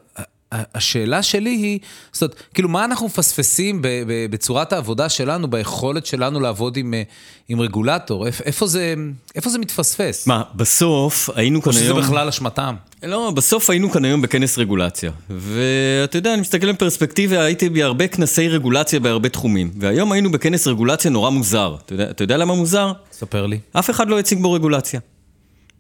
השאלה 0.52 1.24
שלי 1.24 1.50
היא, 1.50 1.80
זאת 2.12 2.22
אומרת, 2.22 2.36
כאילו, 2.54 2.70
מה 2.70 2.86
אנחנו 2.86 3.06
מפספסים 3.06 3.82
בצורת 4.30 4.74
העבודה 4.74 5.10
שלנו, 5.10 5.48
ביכולת 5.48 6.06
שלנו 6.06 6.40
לעבוד 6.40 6.78
עם, 6.78 6.94
אה, 6.94 7.02
עם 7.48 7.60
רגולטור? 7.60 8.28
איפה 8.28 8.68
זה, 8.68 8.94
איפה 9.36 9.50
זה 9.50 9.60
מתפספס? 9.60 10.28
מה, 10.28 10.44
בסוף 10.56 11.30
היינו 11.36 11.62
כאן 11.62 11.72
היום... 11.72 11.98
או 11.98 12.02
שזה 12.02 12.08
בכלל 12.08 12.28
אשמתם. 12.28 12.76
לא, 13.04 13.32
בסוף 13.32 13.70
היינו 13.70 13.92
כאן 13.92 14.06
היום 14.06 14.22
בכנס 14.22 14.58
רגולציה. 14.58 15.12
ואתה 15.30 16.18
יודע, 16.18 16.34
אני 16.34 16.42
מסתכל 16.42 16.72
בפרספקטיבה, 16.72 17.42
הייתי 17.42 17.70
בהרבה 17.70 18.08
כנסי 18.08 18.48
רגולציה 18.48 19.00
בהרבה 19.00 19.30
תחומים. 19.30 19.72
והיום 19.80 20.12
היינו 20.12 20.32
בכנס 20.32 20.68
רגולציה 20.68 21.12
נורא 21.12 21.30
מוזר. 21.30 21.76
אתה 21.86 21.94
יודע, 21.94 22.10
אתה 22.10 22.24
יודע 22.24 22.38
למה 22.38 22.56
מוזר? 22.56 22.92
ספר 23.12 23.46
לי. 23.46 23.60
אף 23.74 23.90
אחד 23.90 24.10
לא 24.10 24.20
הציג 24.20 24.42
בו 24.42 24.52
רגולציה. 24.52 25.00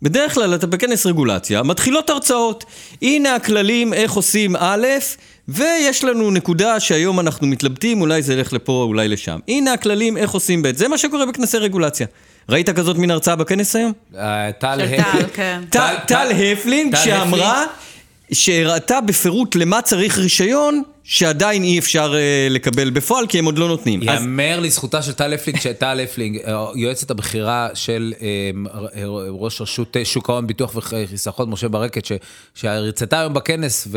בדרך 0.01 0.33
כלל 0.33 0.55
אתה 0.55 0.67
בכנס 0.67 1.05
רגולציה, 1.05 1.63
מתחילות 1.63 2.09
הרצאות. 2.09 2.65
הנה 3.01 3.35
הכללים, 3.35 3.93
איך 3.93 4.13
עושים 4.13 4.55
א', 4.59 4.87
ויש 5.47 6.03
לנו 6.03 6.31
נקודה 6.31 6.79
שהיום 6.79 7.19
אנחנו 7.19 7.47
מתלבטים, 7.47 8.01
אולי 8.01 8.21
זה 8.21 8.33
ילך 8.33 8.53
לפה, 8.53 8.83
אולי 8.87 9.07
לשם. 9.07 9.39
הנה 9.47 9.73
הכללים, 9.73 10.17
איך 10.17 10.31
עושים 10.31 10.61
ב', 10.61 10.75
זה 10.75 10.87
מה 10.87 10.97
שקורה 10.97 11.25
בכנסי 11.25 11.57
רגולציה. 11.57 12.07
ראית 12.49 12.69
כזאת 12.69 12.97
מין 12.97 13.11
הרצאה 13.11 13.35
בכנס 13.35 13.75
היום? 13.75 13.93
אה, 14.17 14.51
טל 14.59 14.81
הפלין. 14.81 15.27
כן. 15.33 15.61
טל 16.07 16.31
הפלין, 16.31 16.91
שאמרה, 17.03 17.65
שהראתה 18.31 19.01
בפירוט 19.01 19.55
למה 19.55 19.81
צריך 19.81 20.17
רישיון, 20.17 20.83
שעדיין 21.09 21.63
אי 21.63 21.79
אפשר 21.79 22.13
אה, 22.17 22.47
לקבל 22.49 22.89
בפועל, 22.89 23.27
כי 23.27 23.39
הם 23.39 23.45
עוד 23.45 23.57
לא 23.57 23.67
נותנים. 23.67 24.09
אז 24.09 24.21
יאמר 24.21 24.59
לזכותה 24.59 25.01
של 25.01 25.13
טל 25.13 25.33
אפלינג, 25.33 25.59
שטל 25.59 25.99
אפלינג, 26.03 26.37
אה, 26.47 26.65
יועצת 26.75 27.11
הבכירה 27.11 27.69
של 27.73 28.13
אה, 28.21 28.27
אה, 28.95 29.03
ראש 29.29 29.61
רשות 29.61 29.97
אה, 29.97 30.05
שוק 30.05 30.29
ההון, 30.29 30.47
ביטוח 30.47 30.75
וחיסכון, 30.75 31.49
משה 31.49 31.67
ברקת, 31.67 32.05
ש- 32.05 32.11
שהרצתה 32.55 33.19
היום 33.19 33.33
בכנס, 33.33 33.87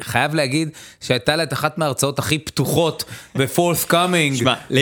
וחייב 0.00 0.34
להגיד 0.34 0.68
שהייתה 1.00 1.36
לה 1.36 1.42
את 1.42 1.52
אחת 1.52 1.78
מההרצאות 1.78 2.18
הכי 2.18 2.38
פתוחות 2.38 3.04
ו-forth 3.38 3.90
coming. 3.90 4.34
שמע, 4.38 4.54
ל- 4.70 4.80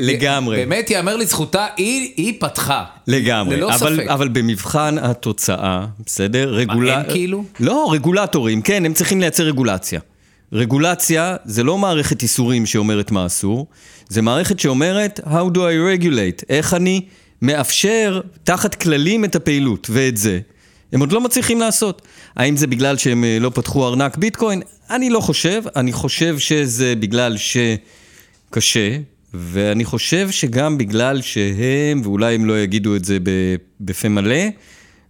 לגמרי. 0.00 0.56
באמת, 0.56 0.90
יאמר 0.90 1.16
לזכותה, 1.16 1.66
היא, 1.76 2.12
היא 2.16 2.34
פתחה. 2.40 2.84
לגמרי, 3.06 3.56
ללא 3.56 3.74
אבל, 3.74 3.96
ספק. 3.96 4.06
אבל 4.08 4.28
במבחן 4.28 4.96
התוצאה, 5.02 5.84
בסדר? 6.06 6.54
רגול... 6.54 6.90
הם 6.90 7.02
כאילו? 7.10 7.44
לא, 7.60 7.88
רגולטורים, 7.92 8.62
כן, 8.62 8.84
הם 8.84 8.94
צריכים 8.94 9.20
לייצר 9.20 9.42
רגולציה. 9.44 10.00
רגולציה 10.52 11.36
זה 11.44 11.62
לא 11.62 11.78
מערכת 11.78 12.22
איסורים 12.22 12.66
שאומרת 12.66 13.10
מה 13.10 13.26
אסור, 13.26 13.66
זה 14.08 14.22
מערכת 14.22 14.60
שאומרת 14.60 15.20
How 15.24 15.54
do 15.54 15.58
I 15.58 16.02
regulate, 16.02 16.44
איך 16.48 16.74
אני 16.74 17.00
מאפשר 17.42 18.20
תחת 18.44 18.74
כללים 18.74 19.24
את 19.24 19.34
הפעילות, 19.34 19.86
ואת 19.90 20.16
זה. 20.16 20.40
הם 20.92 21.00
עוד 21.00 21.12
לא 21.12 21.20
מצליחים 21.20 21.60
לעשות. 21.60 22.02
האם 22.36 22.56
זה 22.56 22.66
בגלל 22.66 22.96
שהם 22.96 23.24
אה, 23.24 23.38
לא 23.40 23.50
פתחו 23.54 23.88
ארנק 23.88 24.16
ביטקוין? 24.16 24.62
אני 24.90 25.10
לא 25.10 25.20
חושב, 25.20 25.62
אני 25.76 25.92
חושב 25.92 26.38
שזה 26.38 26.94
בגלל 26.94 27.36
שקשה, 27.36 28.98
ואני 29.34 29.84
חושב 29.84 30.30
שגם 30.30 30.78
בגלל 30.78 31.22
שהם, 31.22 32.00
ואולי 32.04 32.34
הם 32.34 32.44
לא 32.44 32.60
יגידו 32.60 32.96
את 32.96 33.04
זה 33.04 33.18
בפה 33.80 34.08
מלא, 34.08 34.44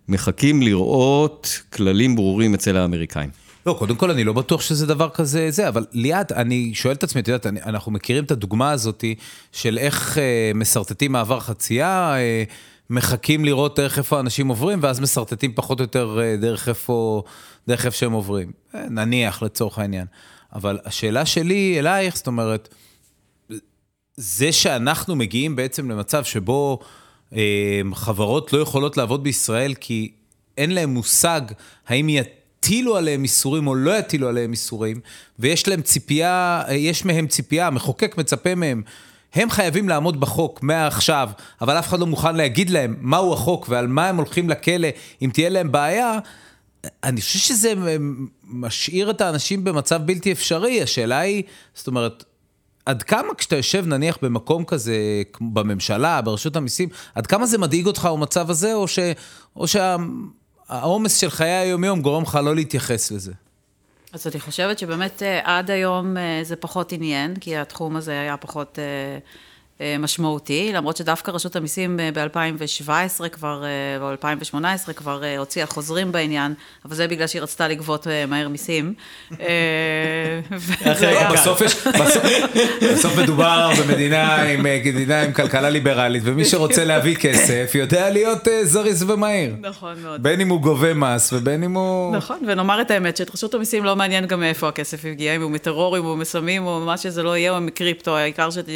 מחכים 0.08 0.62
לראות 0.62 1.62
כללים 1.72 2.16
ברורים 2.16 2.54
אצל 2.54 2.76
האמריקאים. 2.76 3.41
לא, 3.66 3.76
קודם 3.78 3.96
כל 3.96 4.10
אני 4.10 4.24
לא 4.24 4.32
בטוח 4.32 4.60
שזה 4.60 4.86
דבר 4.86 5.08
כזה 5.08 5.50
זה, 5.50 5.68
אבל 5.68 5.86
ליאת, 5.92 6.32
אני 6.32 6.74
שואל 6.74 6.94
את 6.94 7.04
עצמי, 7.04 7.20
את 7.20 7.28
יודעת, 7.28 7.46
אני, 7.46 7.62
אנחנו 7.62 7.92
מכירים 7.92 8.24
את 8.24 8.30
הדוגמה 8.30 8.70
הזאת 8.70 9.04
של 9.52 9.78
איך 9.78 10.18
אה, 10.18 10.52
משרטטים 10.54 11.12
מעבר 11.12 11.40
חצייה, 11.40 12.14
אה, 12.16 12.44
מחכים 12.90 13.44
לראות 13.44 13.80
דרך 13.80 13.98
איפה 13.98 14.20
אנשים 14.20 14.48
עוברים, 14.48 14.78
ואז 14.82 15.00
משרטטים 15.00 15.52
פחות 15.54 15.80
או 15.80 15.84
יותר 15.84 16.20
אה, 16.22 16.36
דרך 16.36 16.68
איפה, 16.68 17.22
דרך 17.68 17.86
איפה 17.86 17.96
שהם 17.96 18.12
עוברים. 18.12 18.52
אה, 18.74 18.88
נניח, 18.90 19.42
לצורך 19.42 19.78
העניין. 19.78 20.06
אבל 20.54 20.78
השאלה 20.84 21.26
שלי 21.26 21.76
אלייך, 21.78 22.16
זאת 22.16 22.26
אומרת, 22.26 22.68
זה 24.16 24.52
שאנחנו 24.52 25.16
מגיעים 25.16 25.56
בעצם 25.56 25.90
למצב 25.90 26.24
שבו 26.24 26.78
אה, 27.36 27.80
חברות 27.94 28.52
לא 28.52 28.58
יכולות 28.58 28.96
לעבוד 28.96 29.22
בישראל 29.22 29.74
כי 29.74 30.12
אין 30.58 30.70
להם 30.70 30.90
מושג 30.90 31.40
האם 31.86 32.08
יטילו 32.62 32.96
עליהם 32.96 33.22
איסורים 33.22 33.66
או 33.66 33.74
לא 33.74 33.98
יטילו 33.98 34.28
עליהם 34.28 34.52
איסורים, 34.52 35.00
ויש 35.38 35.68
להם 35.68 35.82
ציפייה, 35.82 36.62
יש 36.70 37.04
מהם 37.04 37.26
ציפייה, 37.26 37.66
המחוקק 37.66 38.18
מצפה 38.18 38.54
מהם. 38.54 38.82
הם 39.34 39.50
חייבים 39.50 39.88
לעמוד 39.88 40.20
בחוק 40.20 40.62
מעכשיו, 40.62 41.30
אבל 41.60 41.78
אף 41.78 41.88
אחד 41.88 41.98
לא 42.00 42.06
מוכן 42.06 42.36
להגיד 42.36 42.70
להם 42.70 42.96
מהו 43.00 43.32
החוק 43.32 43.66
ועל 43.68 43.86
מה 43.86 44.08
הם 44.08 44.16
הולכים 44.16 44.50
לכלא 44.50 44.88
אם 45.22 45.30
תהיה 45.32 45.48
להם 45.48 45.72
בעיה. 45.72 46.18
אני 47.04 47.20
חושב 47.20 47.38
שזה 47.38 47.72
משאיר 48.44 49.10
את 49.10 49.20
האנשים 49.20 49.64
במצב 49.64 50.00
בלתי 50.04 50.32
אפשרי. 50.32 50.82
השאלה 50.82 51.18
היא, 51.18 51.42
זאת 51.74 51.86
אומרת, 51.86 52.24
עד 52.86 53.02
כמה 53.02 53.34
כשאתה 53.38 53.56
יושב 53.56 53.86
נניח 53.86 54.18
במקום 54.22 54.64
כזה, 54.64 55.22
בממשלה, 55.40 56.20
ברשות 56.22 56.56
המיסים, 56.56 56.88
עד 57.14 57.26
כמה 57.26 57.46
זה 57.46 57.58
מדאיג 57.58 57.86
אותך 57.86 58.08
במצב 58.12 58.50
הזה, 58.50 58.74
או, 58.74 58.88
ש, 58.88 58.98
או 59.56 59.68
שהעומס 60.72 61.16
של 61.16 61.30
חיי 61.30 61.50
היום-יום 61.50 62.02
גורם 62.02 62.22
לך 62.22 62.38
לא 62.44 62.54
להתייחס 62.54 63.10
לזה? 63.10 63.32
אז 64.12 64.26
אני 64.26 64.40
חושבת 64.40 64.78
שבאמת 64.78 65.22
אה, 65.22 65.40
עד 65.44 65.70
היום 65.70 66.16
אה, 66.16 66.40
זה 66.42 66.56
פחות 66.56 66.92
עניין, 66.92 67.36
כי 67.36 67.56
התחום 67.56 67.96
הזה 67.96 68.20
היה 68.20 68.36
פחות 68.36 68.78
אה, 68.78 69.18
משמעותי, 69.98 70.72
למרות 70.74 70.96
שדווקא 70.96 71.30
רשות 71.30 71.56
המיסים 71.56 72.00
אה, 72.00 72.10
ב-2017 72.14 73.28
כבר, 73.28 73.64
אה, 73.64 73.68
או 74.00 74.10
2018 74.10 74.94
כבר 74.94 75.24
אה, 75.24 75.38
הוציאה 75.38 75.66
חוזרים 75.66 76.12
בעניין, 76.12 76.54
אבל 76.84 76.94
זה 76.94 77.08
בגלל 77.08 77.26
שהיא 77.26 77.42
רצתה 77.42 77.68
לגבות 77.68 78.06
אה, 78.06 78.26
מהר 78.26 78.48
מיסים. 78.48 78.94
אה, 79.40 80.40
לא, 81.02 81.32
בסוף, 81.32 83.18
מדובר 83.18 83.70
במדינה 83.80 84.42
עם, 84.42 84.66
אה, 84.66 85.32
כלכלה 85.32 85.70
ליברלית, 85.70 86.22
ומי 86.26 86.44
שרוצה 86.44 86.84
להביא 86.84 87.16
כסף 87.16 87.72
יודע 87.74 88.10
להיות 88.10 88.48
אה, 88.48 88.64
זריז 88.64 89.02
ומהיר. 89.02 89.54
נכון 89.60 89.94
מאוד. 90.02 90.22
בין 90.22 90.40
אם 90.40 90.48
הוא 90.48 90.60
גובה 90.60 90.94
מס 90.94 91.32
ובין 91.32 91.62
אם 91.62 91.74
הוא... 91.74 92.16
נכון, 92.16 92.38
ונאמר 92.46 92.80
את 92.80 92.90
האמת, 92.90 93.16
שאת 93.16 93.34
רשות 93.34 93.54
המיסים 93.54 93.84
לא 93.84 93.96
מעניין 93.96 94.26
גם 94.26 94.40
מאיפה 94.40 94.68
הכסף 94.68 95.04
הגיע, 95.04 95.36
אם 95.36 95.42
הוא 95.42 95.50
מטרור, 95.50 95.98
אם 95.98 96.04
הוא 96.04 96.16
מסמים, 96.16 96.66
או 96.66 96.80
מה 96.80 96.96
שזה 96.96 97.22
לא 97.22 97.36
יהיה, 97.36 97.56
או 97.56 97.60
מקריפטו, 97.60 98.16
העיקר 98.16 98.50
שת, 98.50 98.68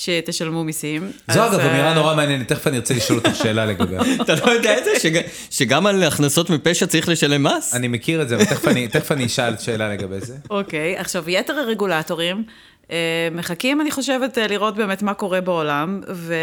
שתשלמו 0.00 0.64
מיסים. 0.64 1.10
זו 1.30 1.46
אגב 1.46 1.58
אה, 1.60 1.70
אמירה 1.70 1.94
נורא 1.94 2.14
מעניינת, 2.14 2.48
תכף 2.48 2.66
אני 2.66 2.76
ארצה 2.76 2.94
לשאול 2.94 3.18
אותך 3.18 3.36
שאלה 3.36 3.66
לגביה. 3.66 4.00
אתה 4.22 4.34
לא 4.34 4.50
יודע 4.50 4.78
את 4.78 4.84
זה? 4.84 4.90
שג- 5.00 5.20
שגם 5.50 5.86
על 5.86 6.02
הכנסות 6.02 6.50
מפשע 6.50 6.86
צריך 6.86 7.08
לשלם 7.08 7.42
מס? 7.42 7.74
אני 7.74 7.88
מכיר 7.88 8.22
את 8.22 8.28
זה, 8.28 8.36
אבל 8.36 8.44
תכף 8.44 8.68
אני, 8.68 8.88
תכף 8.88 9.12
אני 9.12 9.26
אשאל 9.26 9.56
שאלה 9.56 9.88
לגבי 9.88 10.20
זה. 10.20 10.36
אוקיי, 10.50 10.96
עכשיו, 10.98 11.30
יתר 11.30 11.52
הרגולטורים 11.52 12.44
אה, 12.90 12.96
מחכים, 13.32 13.80
אני 13.80 13.90
חושבת, 13.90 14.38
אה, 14.38 14.46
לראות 14.46 14.76
באמת 14.76 15.02
מה 15.02 15.14
קורה 15.14 15.40
בעולם, 15.40 16.00
ו... 16.12 16.34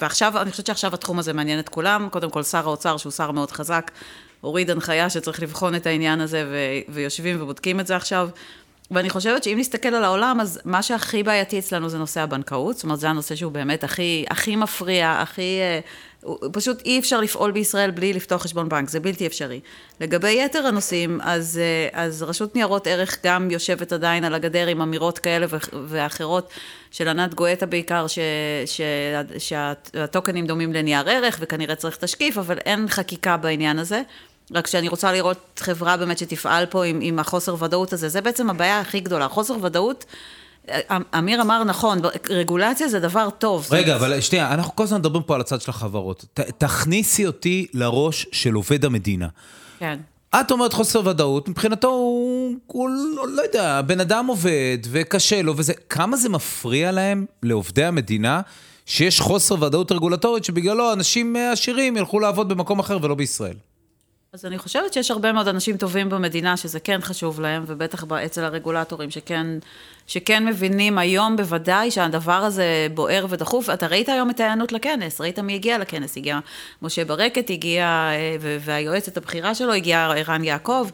ועכשיו, 0.00 0.32
אני 0.42 0.50
חושבת 0.50 0.66
שעכשיו 0.66 0.94
התחום 0.94 1.18
הזה 1.18 1.32
מעניין 1.32 1.58
את 1.58 1.68
כולם. 1.68 2.08
קודם 2.10 2.30
כל, 2.30 2.42
שר 2.42 2.58
האוצר, 2.68 2.96
שהוא 2.96 3.12
שר 3.12 3.30
מאוד 3.30 3.50
חזק, 3.50 3.90
הוריד 4.40 4.70
הנחיה 4.70 5.10
שצריך 5.10 5.42
לבחון 5.42 5.74
את 5.74 5.86
העניין 5.86 6.20
הזה, 6.20 6.44
ו... 6.50 6.56
ויושבים 6.88 7.42
ובודקים 7.42 7.80
את 7.80 7.86
זה 7.86 7.96
עכשיו. 7.96 8.28
ואני 8.92 9.10
חושבת 9.10 9.44
שאם 9.44 9.56
נסתכל 9.58 9.88
על 9.88 10.04
העולם, 10.04 10.40
אז 10.40 10.60
מה 10.64 10.82
שהכי 10.82 11.22
בעייתי 11.22 11.58
אצלנו 11.58 11.88
זה 11.88 11.98
נושא 11.98 12.20
הבנקאות, 12.20 12.74
זאת 12.74 12.84
אומרת, 12.84 13.00
זה 13.00 13.08
הנושא 13.08 13.34
שהוא 13.34 13.52
באמת 13.52 13.84
הכי, 13.84 14.24
הכי 14.30 14.56
מפריע, 14.56 15.10
הכי... 15.10 15.60
אה, 15.60 15.80
פשוט 16.52 16.82
אי 16.84 16.98
אפשר 16.98 17.20
לפעול 17.20 17.50
בישראל 17.50 17.90
בלי 17.90 18.12
לפתוח 18.12 18.42
חשבון 18.42 18.68
בנק, 18.68 18.90
זה 18.90 19.00
בלתי 19.00 19.26
אפשרי. 19.26 19.60
לגבי 20.00 20.42
יתר 20.44 20.66
הנושאים, 20.66 21.20
אז, 21.22 21.60
אה, 21.62 22.02
אז 22.02 22.22
רשות 22.22 22.54
ניירות 22.54 22.86
ערך 22.86 23.18
גם 23.24 23.50
יושבת 23.50 23.92
עדיין 23.92 24.24
על 24.24 24.34
הגדר 24.34 24.66
עם 24.66 24.80
אמירות 24.80 25.18
כאלה 25.18 25.46
ואחרות, 25.72 26.52
של 26.90 27.08
ענת 27.08 27.34
גואטה 27.34 27.66
בעיקר, 27.66 28.06
שהטוקנים 29.38 30.46
דומים 30.46 30.72
לנייר 30.72 31.10
ערך, 31.10 31.38
וכנראה 31.40 31.74
צריך 31.74 31.96
תשקיף, 31.96 32.38
אבל 32.38 32.58
אין 32.58 32.88
חקיקה 32.88 33.36
בעניין 33.36 33.78
הזה. 33.78 34.02
רק 34.50 34.66
שאני 34.66 34.88
רוצה 34.88 35.12
לראות 35.12 35.60
חברה 35.60 35.96
באמת 35.96 36.18
שתפעל 36.18 36.66
פה 36.66 36.84
עם, 36.84 36.98
עם 37.02 37.18
החוסר 37.18 37.62
ודאות 37.64 37.92
הזה, 37.92 38.08
זה 38.08 38.20
בעצם 38.20 38.50
הבעיה 38.50 38.80
הכי 38.80 39.00
גדולה. 39.00 39.28
חוסר 39.28 39.56
ודאות, 39.62 40.04
אה, 40.68 40.98
אמיר 41.18 41.42
אמר 41.42 41.64
נכון, 41.64 41.98
רגולציה 42.30 42.88
זה 42.88 43.00
דבר 43.00 43.28
טוב. 43.30 43.68
רגע, 43.70 43.96
אבל 43.96 44.20
שנייה, 44.20 44.54
אנחנו 44.54 44.76
כל 44.76 44.82
הזמן 44.82 44.98
מדברים 44.98 45.22
פה 45.22 45.34
על 45.34 45.40
הצד 45.40 45.60
של 45.60 45.70
החברות. 45.70 46.24
ת, 46.34 46.40
תכניסי 46.40 47.26
אותי 47.26 47.66
לראש 47.74 48.26
של 48.32 48.54
עובד 48.54 48.84
המדינה. 48.84 49.28
כן. 49.78 49.98
את 50.40 50.50
אומרת 50.50 50.72
חוסר 50.72 51.06
ודאות, 51.06 51.48
מבחינתו 51.48 51.88
הוא, 51.88 52.54
הוא 52.66 52.90
לא, 52.90 53.28
לא 53.28 53.42
יודע, 53.42 53.80
בן 53.82 54.00
אדם 54.00 54.26
עובד 54.26 54.78
וקשה 54.90 55.42
לו 55.42 55.56
וזה, 55.56 55.72
כמה 55.88 56.16
זה 56.16 56.28
מפריע 56.28 56.92
להם, 56.92 57.26
לעובדי 57.42 57.84
המדינה, 57.84 58.40
שיש 58.86 59.20
חוסר 59.20 59.62
ודאות 59.62 59.92
רגולטורית 59.92 60.44
שבגללו 60.44 60.92
אנשים 60.92 61.36
אה, 61.36 61.52
עשירים 61.52 61.96
ילכו 61.96 62.20
לעבוד 62.20 62.48
במקום 62.48 62.78
אחר 62.78 62.98
ולא 63.02 63.14
בישראל. 63.14 63.56
אז 64.34 64.44
אני 64.44 64.58
חושבת 64.58 64.92
שיש 64.92 65.10
הרבה 65.10 65.32
מאוד 65.32 65.48
אנשים 65.48 65.76
טובים 65.76 66.08
במדינה 66.08 66.56
שזה 66.56 66.80
כן 66.80 67.00
חשוב 67.00 67.40
להם, 67.40 67.64
ובטח 67.66 68.04
אצל 68.24 68.44
הרגולטורים 68.44 69.10
שכן, 69.10 69.46
שכן 70.06 70.46
מבינים 70.46 70.98
היום 70.98 71.36
בוודאי 71.36 71.90
שהדבר 71.90 72.32
הזה 72.32 72.86
בוער 72.94 73.26
ודחוף. 73.28 73.70
אתה 73.70 73.86
ראית 73.86 74.08
היום 74.08 74.30
את 74.30 74.40
ההיענות 74.40 74.72
לכנס, 74.72 75.20
ראית 75.20 75.38
מי 75.38 75.54
הגיע 75.54 75.78
לכנס, 75.78 76.16
הגיע 76.16 76.38
משה 76.82 77.04
ברקת, 77.04 77.50
הגיע, 77.50 77.84
אה, 77.84 78.36
והיועצת 78.60 79.16
הבכירה 79.16 79.54
שלו, 79.54 79.72
הגיע 79.72 80.12
ערן 80.16 80.44
יעקב, 80.44 80.88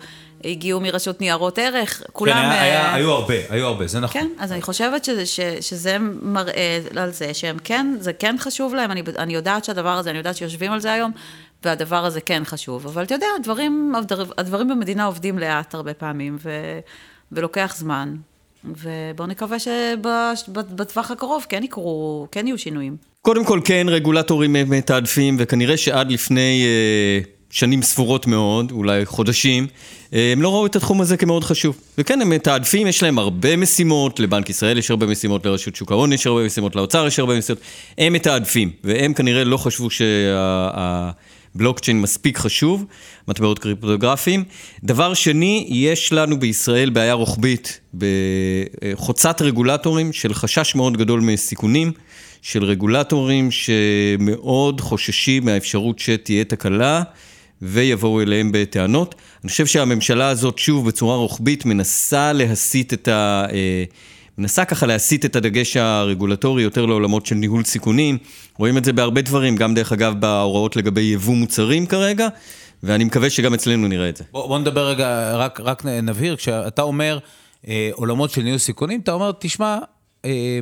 הגיעו 0.44 0.80
מרשות 0.80 1.20
ניירות 1.20 1.58
ערך, 1.58 2.02
כולם... 2.12 2.34
כן, 2.34 2.40
היה, 2.40 2.62
היה, 2.62 2.84
אה, 2.84 2.94
היו 2.94 3.10
הרבה, 3.10 3.34
היו 3.48 3.66
הרבה, 3.66 3.86
זה 3.86 4.00
נכון. 4.00 4.20
כן, 4.20 4.28
אז 4.38 4.52
אני 4.52 4.62
חושבת 4.62 5.04
שזה, 5.04 5.26
ש, 5.26 5.40
שזה 5.60 5.96
מראה 6.22 6.80
על 6.96 7.10
זה 7.10 7.34
שהם 7.34 7.56
כן, 7.64 7.96
זה 8.00 8.12
כן 8.12 8.36
חשוב 8.38 8.74
להם, 8.74 8.90
אני, 8.90 9.02
אני 9.18 9.34
יודעת 9.34 9.64
שהדבר 9.64 9.98
הזה, 9.98 10.10
אני 10.10 10.18
יודעת 10.18 10.36
שיושבים 10.36 10.72
על 10.72 10.80
זה 10.80 10.92
היום, 10.92 11.12
והדבר 11.64 12.04
הזה 12.04 12.20
כן 12.20 12.42
חשוב. 12.44 12.86
אבל 12.86 13.02
אתה 13.02 13.14
יודע, 13.14 13.26
הדברים, 13.38 13.92
הדברים 14.38 14.68
במדינה 14.68 15.04
עובדים 15.04 15.38
לאט 15.38 15.74
הרבה 15.74 15.94
פעמים, 15.94 16.36
ו, 16.42 16.50
ולוקח 17.32 17.74
זמן. 17.78 18.14
ובואו 18.64 19.28
נקווה 19.28 19.56
שבטווח 19.58 21.10
הקרוב 21.10 21.46
כן 21.48 21.62
יקרו, 21.62 22.26
כן 22.32 22.46
יהיו 22.46 22.58
שינויים. 22.58 22.96
קודם 23.22 23.44
כל, 23.44 23.60
כן, 23.64 23.86
רגולטורים 23.88 24.56
הם 24.56 24.70
מתעדפים, 24.70 25.36
וכנראה 25.38 25.76
שעד 25.76 26.12
לפני 26.12 26.64
אה, 26.64 27.20
שנים 27.50 27.82
ספורות 27.82 28.26
מאוד, 28.26 28.70
אולי 28.70 29.06
חודשים, 29.06 29.66
אה, 30.14 30.32
הם 30.32 30.42
לא 30.42 30.48
ראו 30.48 30.66
את 30.66 30.76
התחום 30.76 31.00
הזה 31.00 31.16
כמאוד 31.16 31.44
חשוב. 31.44 31.76
וכן, 31.98 32.20
הם 32.20 32.30
מתעדפים, 32.30 32.86
יש 32.86 33.02
להם 33.02 33.18
הרבה 33.18 33.56
משימות, 33.56 34.20
לבנק 34.20 34.50
ישראל 34.50 34.78
יש 34.78 34.90
הרבה 34.90 35.06
משימות, 35.06 35.46
לרשות 35.46 35.76
שוק 35.76 35.92
ההון 35.92 36.12
יש 36.12 36.26
הרבה 36.26 36.46
משימות, 36.46 36.76
לאוצר 36.76 37.06
יש 37.06 37.18
הרבה 37.18 37.38
משימות, 37.38 37.62
הם 37.98 38.12
מתעדפים, 38.12 38.70
והם 38.84 39.14
כנראה 39.14 39.44
לא 39.44 39.56
חשבו 39.56 39.88
בלוקצ'יין 41.54 42.00
מספיק 42.00 42.38
חשוב, 42.38 42.84
מטבעות 43.28 43.58
קריפטוגרפיים. 43.58 44.44
דבר 44.84 45.14
שני, 45.14 45.66
יש 45.70 46.12
לנו 46.12 46.38
בישראל 46.38 46.90
בעיה 46.90 47.12
רוחבית 47.12 47.80
בחוצת 47.94 49.42
רגולטורים 49.42 50.12
של 50.12 50.34
חשש 50.34 50.74
מאוד 50.74 50.96
גדול 50.96 51.20
מסיכונים, 51.20 51.92
של 52.42 52.64
רגולטורים 52.64 53.50
שמאוד 53.50 54.80
חוששים 54.80 55.44
מהאפשרות 55.44 55.98
שתהיה 55.98 56.44
תקלה. 56.44 57.02
ויבואו 57.62 58.20
אליהם 58.20 58.50
בטענות. 58.52 59.14
אני 59.44 59.50
חושב 59.50 59.66
שהממשלה 59.66 60.28
הזאת, 60.28 60.58
שוב, 60.58 60.86
בצורה 60.88 61.16
רוחבית, 61.16 61.64
מנסה 61.64 62.32
להסיט 62.32 62.92
את 62.92 63.08
ה... 63.08 63.46
מנסה 64.38 64.64
ככה 64.64 64.86
להסיט 64.86 65.24
את 65.24 65.36
הדגש 65.36 65.76
הרגולטורי 65.76 66.62
יותר 66.62 66.86
לעולמות 66.86 67.26
של 67.26 67.34
ניהול 67.34 67.64
סיכונים. 67.64 68.18
רואים 68.58 68.78
את 68.78 68.84
זה 68.84 68.92
בהרבה 68.92 69.22
דברים, 69.22 69.56
גם 69.56 69.74
דרך 69.74 69.92
אגב 69.92 70.20
בהוראות 70.20 70.76
לגבי 70.76 71.00
יבוא 71.00 71.34
מוצרים 71.34 71.86
כרגע, 71.86 72.28
ואני 72.82 73.04
מקווה 73.04 73.30
שגם 73.30 73.54
אצלנו 73.54 73.88
נראה 73.88 74.08
את 74.08 74.16
זה. 74.16 74.24
בוא, 74.32 74.48
בוא 74.48 74.58
נדבר 74.58 74.88
רגע, 74.88 75.36
רק, 75.36 75.60
רק 75.60 75.84
נבהיר, 75.84 76.36
כשאתה 76.36 76.82
אומר 76.82 77.18
אה, 77.68 77.90
עולמות 77.92 78.30
של 78.30 78.42
ניהול 78.42 78.58
סיכונים, 78.58 79.00
אתה 79.00 79.12
אומר, 79.12 79.32
תשמע, 79.38 79.78
אה, 80.24 80.58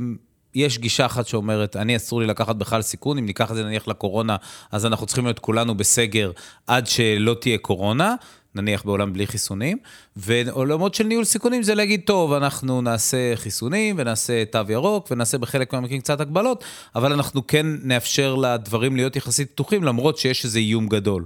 יש 0.55 0.79
גישה 0.79 1.07
אחת 1.07 1.27
שאומרת, 1.27 1.77
אני 1.77 1.97
אסור 1.97 2.21
לי 2.21 2.27
לקחת 2.27 2.57
בכלל 2.57 2.83
סיכון, 2.83 3.19
אם 3.19 3.27
ניקח 3.27 3.51
את 3.51 3.57
זה 3.57 3.65
נניח 3.65 3.89
לקורונה, 3.89 4.37
אז 4.73 4.87
אנחנו 4.87 5.07
צריכים 5.07 5.25
להיות 5.25 5.39
כולנו 5.39 5.75
בסגר 5.75 6.31
עד 6.67 6.87
שלא 6.87 7.37
תהיה 7.41 7.59
קורונה, 7.59 8.15
נניח 8.57 8.83
בעולם 8.85 9.13
בלי 9.13 9.27
חיסונים, 9.27 9.79
ועולמות 10.17 10.95
של 10.95 11.05
ניהול 11.05 11.25
סיכונים 11.25 11.63
זה 11.63 11.75
להגיד, 11.75 12.01
טוב, 12.05 12.33
אנחנו 12.33 12.81
נעשה 12.81 13.37
חיסונים 13.37 13.95
ונעשה 13.99 14.45
תו 14.45 14.61
ירוק 14.69 15.09
ונעשה 15.11 15.39
בחלק 15.39 15.73
מהמקרים 15.73 16.01
קצת 16.01 16.21
הגבלות, 16.21 16.65
אבל 16.95 17.13
אנחנו 17.13 17.47
כן 17.47 17.67
נאפשר 17.83 18.35
לדברים 18.35 18.97
להיות 18.97 19.17
יחסית 19.17 19.51
פתוחים, 19.51 19.85
למרות 19.85 20.19
שיש 20.19 20.45
איזה 20.45 20.59
איום 20.59 20.89
גדול. 20.89 21.25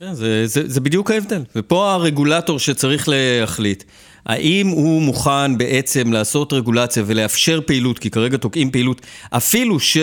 כן, 0.00 0.14
זה, 0.14 0.46
זה, 0.46 0.68
זה 0.68 0.80
בדיוק 0.80 1.10
ההבדל, 1.10 1.42
ופה 1.56 1.92
הרגולטור 1.92 2.58
שצריך 2.58 3.08
להחליט. 3.08 3.84
האם 4.26 4.66
הוא 4.66 5.02
מוכן 5.02 5.58
בעצם 5.58 6.12
לעשות 6.12 6.52
רגולציה 6.52 7.02
ולאפשר 7.06 7.60
פעילות, 7.66 7.98
כי 7.98 8.10
כרגע 8.10 8.36
תוקעים 8.36 8.70
פעילות, 8.70 9.00
אפילו 9.30 9.80
ש... 9.80 9.96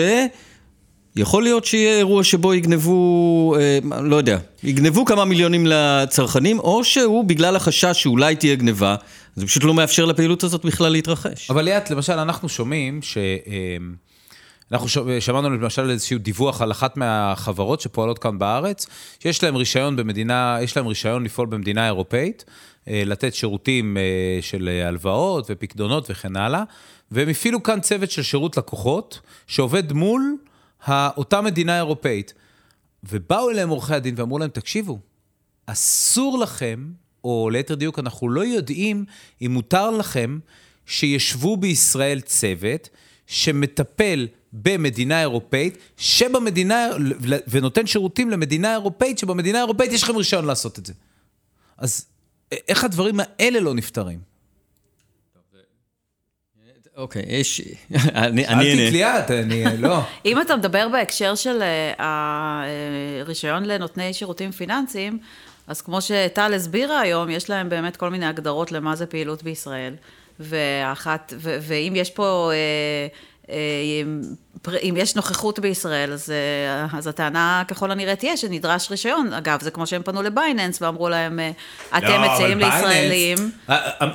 יכול 1.16 1.42
להיות 1.42 1.64
שיהיה 1.64 1.98
אירוע 1.98 2.24
שבו 2.24 2.54
יגנבו, 2.54 3.56
אה, 3.58 3.78
לא 4.02 4.16
יודע, 4.16 4.38
יגנבו 4.62 5.04
כמה 5.04 5.24
מיליונים 5.24 5.66
לצרכנים, 5.66 6.58
או 6.58 6.84
שהוא, 6.84 7.24
בגלל 7.24 7.56
החשש 7.56 8.02
שאולי 8.02 8.36
תהיה 8.36 8.54
גניבה, 8.54 8.96
זה 9.36 9.46
פשוט 9.46 9.64
לא 9.64 9.74
מאפשר 9.74 10.04
לפעילות 10.04 10.44
הזאת 10.44 10.64
בכלל 10.64 10.92
להתרחש. 10.92 11.50
אבל 11.50 11.64
ליאת, 11.64 11.90
למשל, 11.90 12.18
אנחנו 12.18 12.48
שומעים 12.48 13.02
ש... 13.02 13.16
אה, 13.16 13.76
אנחנו 14.72 14.88
שמענו 15.20 15.50
למשל 15.50 15.90
איזשהו 15.90 16.18
דיווח 16.18 16.62
על 16.62 16.70
אחת 16.70 16.96
מהחברות 16.96 17.80
שפועלות 17.80 18.18
כאן 18.18 18.38
בארץ, 18.38 18.86
שיש 19.20 19.42
להם 19.42 19.56
רישיון 19.56 19.96
במדינה, 19.96 20.58
יש 20.62 20.76
להם 20.76 20.86
רישיון 20.86 21.24
לפעול 21.24 21.46
במדינה 21.46 21.86
אירופאית, 21.86 22.44
אה, 22.88 23.02
לתת 23.06 23.34
שירותים 23.34 23.96
אה, 23.96 24.38
של 24.42 24.70
הלוואות 24.86 25.46
ופקדונות 25.48 26.10
וכן 26.10 26.36
הלאה, 26.36 26.62
והם 27.10 27.28
הפעילו 27.28 27.62
כאן 27.62 27.80
צוות 27.80 28.10
של 28.10 28.22
שירות 28.22 28.56
לקוחות, 28.56 29.20
שעובד 29.46 29.92
מול 29.92 30.36
אותה 30.88 31.40
מדינה 31.40 31.76
אירופאית. 31.76 32.34
ובאו 33.04 33.50
אליהם 33.50 33.68
עורכי 33.68 33.94
הדין 33.94 34.14
ואמרו 34.18 34.38
להם, 34.38 34.50
תקשיבו, 34.50 34.98
אסור 35.66 36.38
לכם, 36.38 36.92
או 37.24 37.50
ליתר 37.52 37.74
דיוק, 37.74 37.98
אנחנו 37.98 38.28
לא 38.28 38.44
יודעים 38.44 39.04
אם 39.42 39.50
מותר 39.50 39.90
לכם 39.90 40.38
שישבו 40.86 41.56
בישראל 41.56 42.20
צוות 42.20 42.88
שמטפל 43.26 44.28
במדינה 44.52 45.20
אירופאית, 45.20 45.78
שבמדינה, 45.96 46.88
ונותן 47.48 47.86
שירותים 47.86 48.30
למדינה 48.30 48.72
אירופאית, 48.72 49.18
שבמדינה 49.18 49.58
האירופאית 49.58 49.92
יש 49.92 50.02
לכם 50.02 50.16
רישיון 50.16 50.44
לעשות 50.44 50.78
את 50.78 50.86
זה. 50.86 50.92
אז 51.78 52.06
איך 52.68 52.84
הדברים 52.84 53.20
האלה 53.20 53.60
לא 53.60 53.74
נפתרים? 53.74 54.29
אוקיי, 56.96 57.22
יש... 57.28 57.60
אני... 58.14 58.44
שאלתי 58.44 58.90
קליעת, 58.90 59.30
אני... 59.30 59.64
לא. 59.78 60.00
אם 60.26 60.40
אתה 60.40 60.56
מדבר 60.56 60.88
בהקשר 60.88 61.34
של 61.34 61.62
הרישיון 61.98 63.64
לנותני 63.64 64.14
שירותים 64.14 64.50
פיננסיים, 64.50 65.18
אז 65.66 65.80
כמו 65.80 66.00
שטל 66.00 66.54
הסבירה 66.54 67.00
היום, 67.00 67.30
יש 67.30 67.50
להם 67.50 67.68
באמת 67.68 67.96
כל 67.96 68.10
מיני 68.10 68.26
הגדרות 68.26 68.72
למה 68.72 68.96
זה 68.96 69.06
פעילות 69.06 69.42
בישראל. 69.42 69.94
ואחת, 70.40 71.32
ואם 71.38 71.92
יש 71.96 72.10
פה... 72.10 72.50
אם 74.68 74.94
יש 74.98 75.16
נוכחות 75.16 75.58
בישראל, 75.58 76.12
אז, 76.12 76.32
אז 76.92 77.06
הטענה 77.06 77.62
ככל 77.68 77.90
הנראה 77.90 78.16
תהיה 78.16 78.36
שנדרש 78.36 78.90
רישיון. 78.90 79.32
אגב, 79.32 79.62
זה 79.62 79.70
כמו 79.70 79.86
שהם 79.86 80.02
פנו 80.02 80.22
לבייננס 80.22 80.82
ואמרו 80.82 81.08
להם, 81.08 81.40
אתם 81.98 82.06
לא, 82.06 82.34
מציעים 82.34 82.58
לישראלים... 82.58 83.38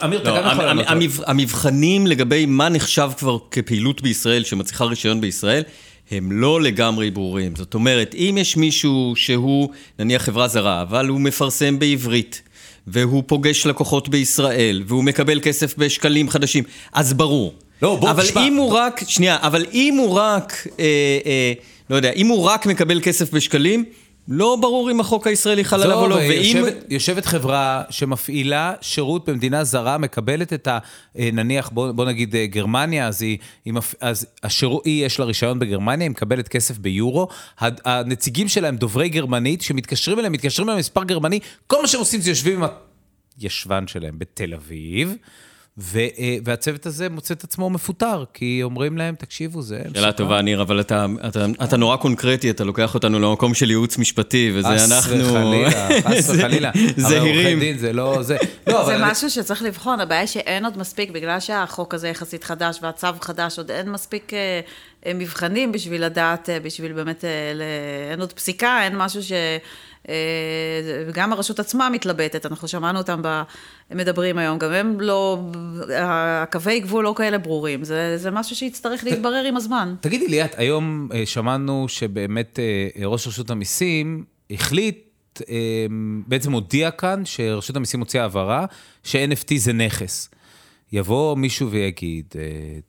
אמיר, 0.04 0.22
אתה 0.22 0.30
לא, 0.30 0.42
גם 0.42 0.52
יכול 0.52 0.66
לענות. 0.66 0.86
המבחנים 1.26 2.08
לגבי 2.08 2.46
מה 2.46 2.70
נחשב 2.70 3.10
כבר 3.18 3.38
כפעילות 3.52 4.02
בישראל 4.02 4.44
שמצריכה 4.44 4.86
רישיון 4.86 5.22
בישראל, 5.22 5.64
הם 6.12 6.32
לא 6.32 6.62
לגמרי 6.62 7.12
ברורים. 7.12 7.56
זאת 7.56 7.74
אומרת, 7.74 8.16
אם 8.16 8.36
יש 8.40 8.58
מישהו 8.58 9.14
שהוא 9.16 9.70
נניח 10.00 10.22
חברה 10.22 10.48
זרה, 10.48 10.82
אבל 10.82 11.08
הוא 11.08 11.22
מפרסם 11.22 11.80
בעברית, 11.80 12.42
והוא 12.88 13.24
פוגש 13.28 13.66
לקוחות 13.66 14.10
בישראל, 14.10 14.84
והוא 14.88 15.04
מקבל 15.04 15.40
כסף 15.40 15.78
בשקלים 15.78 16.30
חדשים, 16.30 16.64
אז 16.94 17.14
ברור. 17.14 17.54
לא, 17.82 17.96
בוא 17.96 18.14
תשמע. 18.14 18.42
אבל 18.42 18.48
אם 18.48 18.56
הוא 18.56 18.72
רק, 18.72 19.02
שנייה, 19.08 19.38
אבל 19.42 19.66
אם 19.74 19.96
הוא 20.00 20.14
רק, 20.14 20.68
אה, 20.80 20.86
אה, 21.26 21.54
לא 21.90 21.96
יודע, 21.96 22.12
אם 22.12 22.28
הוא 22.28 22.44
רק 22.44 22.66
מקבל 22.66 23.02
כסף 23.02 23.34
בשקלים, 23.34 23.86
לא 24.28 24.58
ברור 24.62 24.92
אם 24.92 25.00
החוק 25.00 25.28
הישראלי 25.28 25.64
חל 25.64 25.82
עליו 25.84 25.98
או 25.98 26.08
לא, 26.08 26.16
ואם... 26.16 26.58
יושבת, 26.58 26.74
יושבת 26.90 27.26
חברה 27.26 27.84
שמפעילה 27.90 28.74
שירות 28.82 29.30
במדינה 29.30 29.64
זרה, 29.64 29.98
מקבלת 29.98 30.54
את 30.54 30.68
ה... 30.68 30.80
אה, 31.20 31.30
נניח, 31.34 31.70
בוא, 31.70 31.92
בוא 31.92 32.06
נגיד 32.06 32.36
אה, 32.36 32.46
גרמניה, 32.46 33.08
אז, 33.08 33.22
היא, 33.22 33.38
היא, 33.66 33.74
אז 34.02 34.28
השיר, 34.44 34.70
היא 34.86 35.06
יש 35.06 35.20
לה 35.20 35.26
רישיון 35.26 35.60
בגרמניה, 35.60 36.06
היא 36.06 36.12
מקבלת 36.12 36.48
כסף 36.48 36.78
ביורו. 36.78 37.28
הנציגים 37.60 38.48
שלהם 38.48 38.76
דוברי 38.76 39.10
גרמנית, 39.10 39.62
שמתקשרים 39.62 40.20
אליהם, 40.20 40.34
מתקשרים 40.34 40.70
אליהם 40.70 40.80
מספר 40.80 41.04
גרמני, 41.04 41.40
כל 41.68 41.82
מה 41.82 41.88
שהם 41.88 42.00
עושים 42.00 42.22
זה 42.22 42.32
יושבים 42.32 42.64
עם 42.64 42.70
הישבן 43.40 43.88
שלהם 43.88 44.20
בתל 44.20 44.54
אביב. 44.54 45.16
ו, 45.78 46.00
אה, 46.00 46.38
והצוות 46.46 46.86
הזה 46.86 47.10
מוצא 47.10 47.34
את 47.34 47.44
עצמו 47.44 47.70
מפוטר, 47.70 48.24
כי 48.34 48.60
אומרים 48.64 48.98
להם, 48.98 49.16
תקשיבו, 49.16 49.62
זה... 49.62 49.82
שאלה 49.94 50.12
טובה, 50.12 50.42
ניר, 50.42 50.62
אבל 50.62 50.80
אתה, 50.80 51.06
אתה, 51.28 51.46
אתה 51.64 51.78
נורא 51.78 51.98
קונקרטי, 51.98 52.50
אתה 52.50 52.64
לוקח 52.64 52.94
אותנו 52.94 53.20
למקום 53.20 53.54
של 53.54 53.70
ייעוץ 53.70 53.98
משפטי, 53.98 54.52
וזה 54.56 54.86
אנחנו... 54.86 55.16
חס 55.24 55.32
וחלילה, 55.32 55.72
חס 56.02 56.30
וחלילה. 56.30 56.72
זהירים. 56.98 57.78
זה 57.78 57.94
לא... 57.94 58.18
זה, 58.22 58.38
לא, 58.68 58.86
זה 58.86 58.96
אבל... 58.96 59.12
משהו 59.12 59.30
שצריך 59.30 59.62
לבחון, 59.62 60.00
הבעיה 60.00 60.22
היא 60.22 60.28
שאין 60.28 60.66
עוד 60.66 60.78
מספיק, 60.78 61.12
בגלל 61.12 61.40
שהחוק 61.40 61.94
הזה 61.94 62.10
יחסית 62.10 62.44
חדש 62.44 62.80
והצו 62.82 63.08
חדש, 63.22 63.58
עוד 63.58 63.72
אין 63.72 63.90
מספיק 63.90 64.34
אה, 64.34 64.60
אה, 65.06 65.14
מבחנים 65.14 65.72
בשביל 65.72 66.06
לדעת, 66.06 66.50
בשביל 66.64 66.94
באמת, 66.94 67.24
אין 68.12 68.22
עוד 68.22 68.34
פסיקה, 68.34 68.84
אין 68.84 68.98
משהו 68.98 69.24
ש... 69.24 69.32
וגם 71.08 71.34
הרשות 71.34 71.60
עצמה 71.60 71.90
מתלבטת, 71.90 72.46
אנחנו 72.46 72.68
שמענו 72.68 72.98
אותם 72.98 73.22
מדברים 73.92 74.38
היום, 74.38 74.58
גם 74.58 74.72
הם 74.72 75.00
לא, 75.00 75.40
הקווי 75.98 76.80
גבול 76.80 77.04
לא 77.04 77.14
כאלה 77.18 77.38
ברורים, 77.38 77.84
זה, 77.84 78.18
זה 78.18 78.32
משהו 78.32 78.56
שיצטרך 78.56 79.04
להתברר 79.04 79.44
עם 79.44 79.58
הזמן. 79.58 79.96
תגידי 80.00 80.28
ליאת, 80.28 80.54
היום 80.58 81.10
אה, 81.14 81.26
שמענו 81.26 81.86
שבאמת 81.88 82.60
אה, 82.60 83.06
ראש 83.06 83.28
רשות 83.28 83.50
המיסים 83.50 84.24
החליט, 84.52 85.42
אה, 85.50 85.86
בעצם 86.28 86.52
הודיע 86.52 86.92
כאן 86.92 87.22
שרשות 87.26 87.76
המיסים 87.76 88.00
הוציאה 88.00 88.26
הבהרה 88.26 88.66
ש-NFT 89.04 89.54
זה 89.58 89.74
נכס. 89.74 90.30
יבוא 90.92 91.38
מישהו 91.38 91.72
ויגיד, 91.72 92.26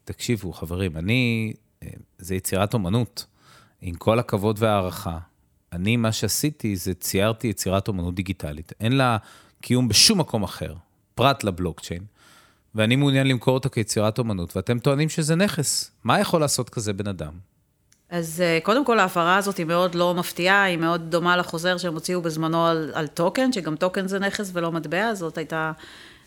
תקשיבו 0.05 0.53
חברים, 0.53 0.97
אני, 0.97 1.53
זה 2.19 2.35
יצירת 2.35 2.75
אומנות, 2.75 3.27
עם 3.83 3.95
כל 3.95 4.19
הכבוד 4.19 4.57
וההערכה. 4.59 5.19
אני, 5.77 5.97
מה 5.97 6.13
שעשיתי 6.13 6.77
זה 6.77 6.95
ציירתי 6.95 7.49
יצירת 7.49 7.89
אומנות 7.89 8.15
דיגיטלית. 8.15 8.73
אין 8.81 8.93
לה 8.93 9.17
קיום 9.61 9.89
בשום 9.89 10.21
מקום 10.21 10.43
אחר, 10.43 10.75
פרט 11.15 11.45
לבלוקצ'יין, 11.45 12.03
ואני 12.75 12.97
מעוניין 12.97 13.27
למכור 13.27 13.55
אותה 13.55 13.69
כיצירת 13.69 14.19
אומנות, 14.19 14.57
ואתם 14.57 14.79
טוענים 14.79 15.09
שזה 15.09 15.35
נכס. 15.35 15.91
מה 16.05 16.21
יכול 16.21 16.41
לעשות 16.41 16.71
כזה 16.71 16.93
בן 16.93 17.09
אדם? 17.09 17.33
אז 18.11 18.41
אה, 18.41 18.59
קודם 18.63 18.85
כל, 18.85 18.99
ההפרה 18.99 19.37
הזאת 19.37 19.57
היא 19.57 19.67
מאוד 19.67 19.95
לא 19.95 20.15
מפתיעה, 20.15 20.63
היא 20.63 20.77
מאוד 20.77 21.11
דומה 21.11 21.37
לחוזר 21.37 21.79
שהם 21.79 21.95
הוציאו 21.95 22.23
בזמנו 22.23 22.67
על, 22.67 22.91
על 22.95 23.07
טוקן, 23.07 23.53
שגם 23.53 23.77
טוקן 23.77 24.09
זה 24.09 24.19
נכס 24.19 24.51
ולא 24.53 24.73
מטבע, 24.73 25.15
זאת 25.15 25.39
הייתה 25.39 25.73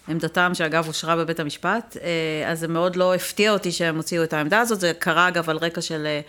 עמדתם, 0.08 0.52
שאגב 0.54 0.88
אושרה 0.88 1.16
בבית 1.16 1.40
המשפט, 1.40 1.98
אה, 2.02 2.52
אז 2.52 2.60
זה 2.60 2.68
מאוד 2.68 2.96
לא 2.96 3.16
הפתיע 3.16 3.52
אותי 3.52 3.72
שהם 3.72 3.96
הוציאו 3.96 4.24
את 4.24 4.34
העמדה 4.34 4.60
הזאת, 4.60 4.80
זה 4.80 4.92
קרה 5.00 5.28
אגב 5.28 5.50
על 5.50 5.58
רקע 5.58 5.82
של 5.82 6.06
אה, 6.06 6.22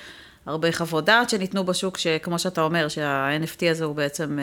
הרבה 0.47 0.73
חוות 0.73 1.05
דעת 1.05 1.31
שניתנו 1.31 1.65
בשוק, 1.65 1.99
שכמו 1.99 2.39
שאתה 2.39 2.63
אומר, 2.63 2.89
שה-NFT 2.89 3.71
הזה 3.71 3.85
הוא 3.85 3.95
בעצם 3.95 4.39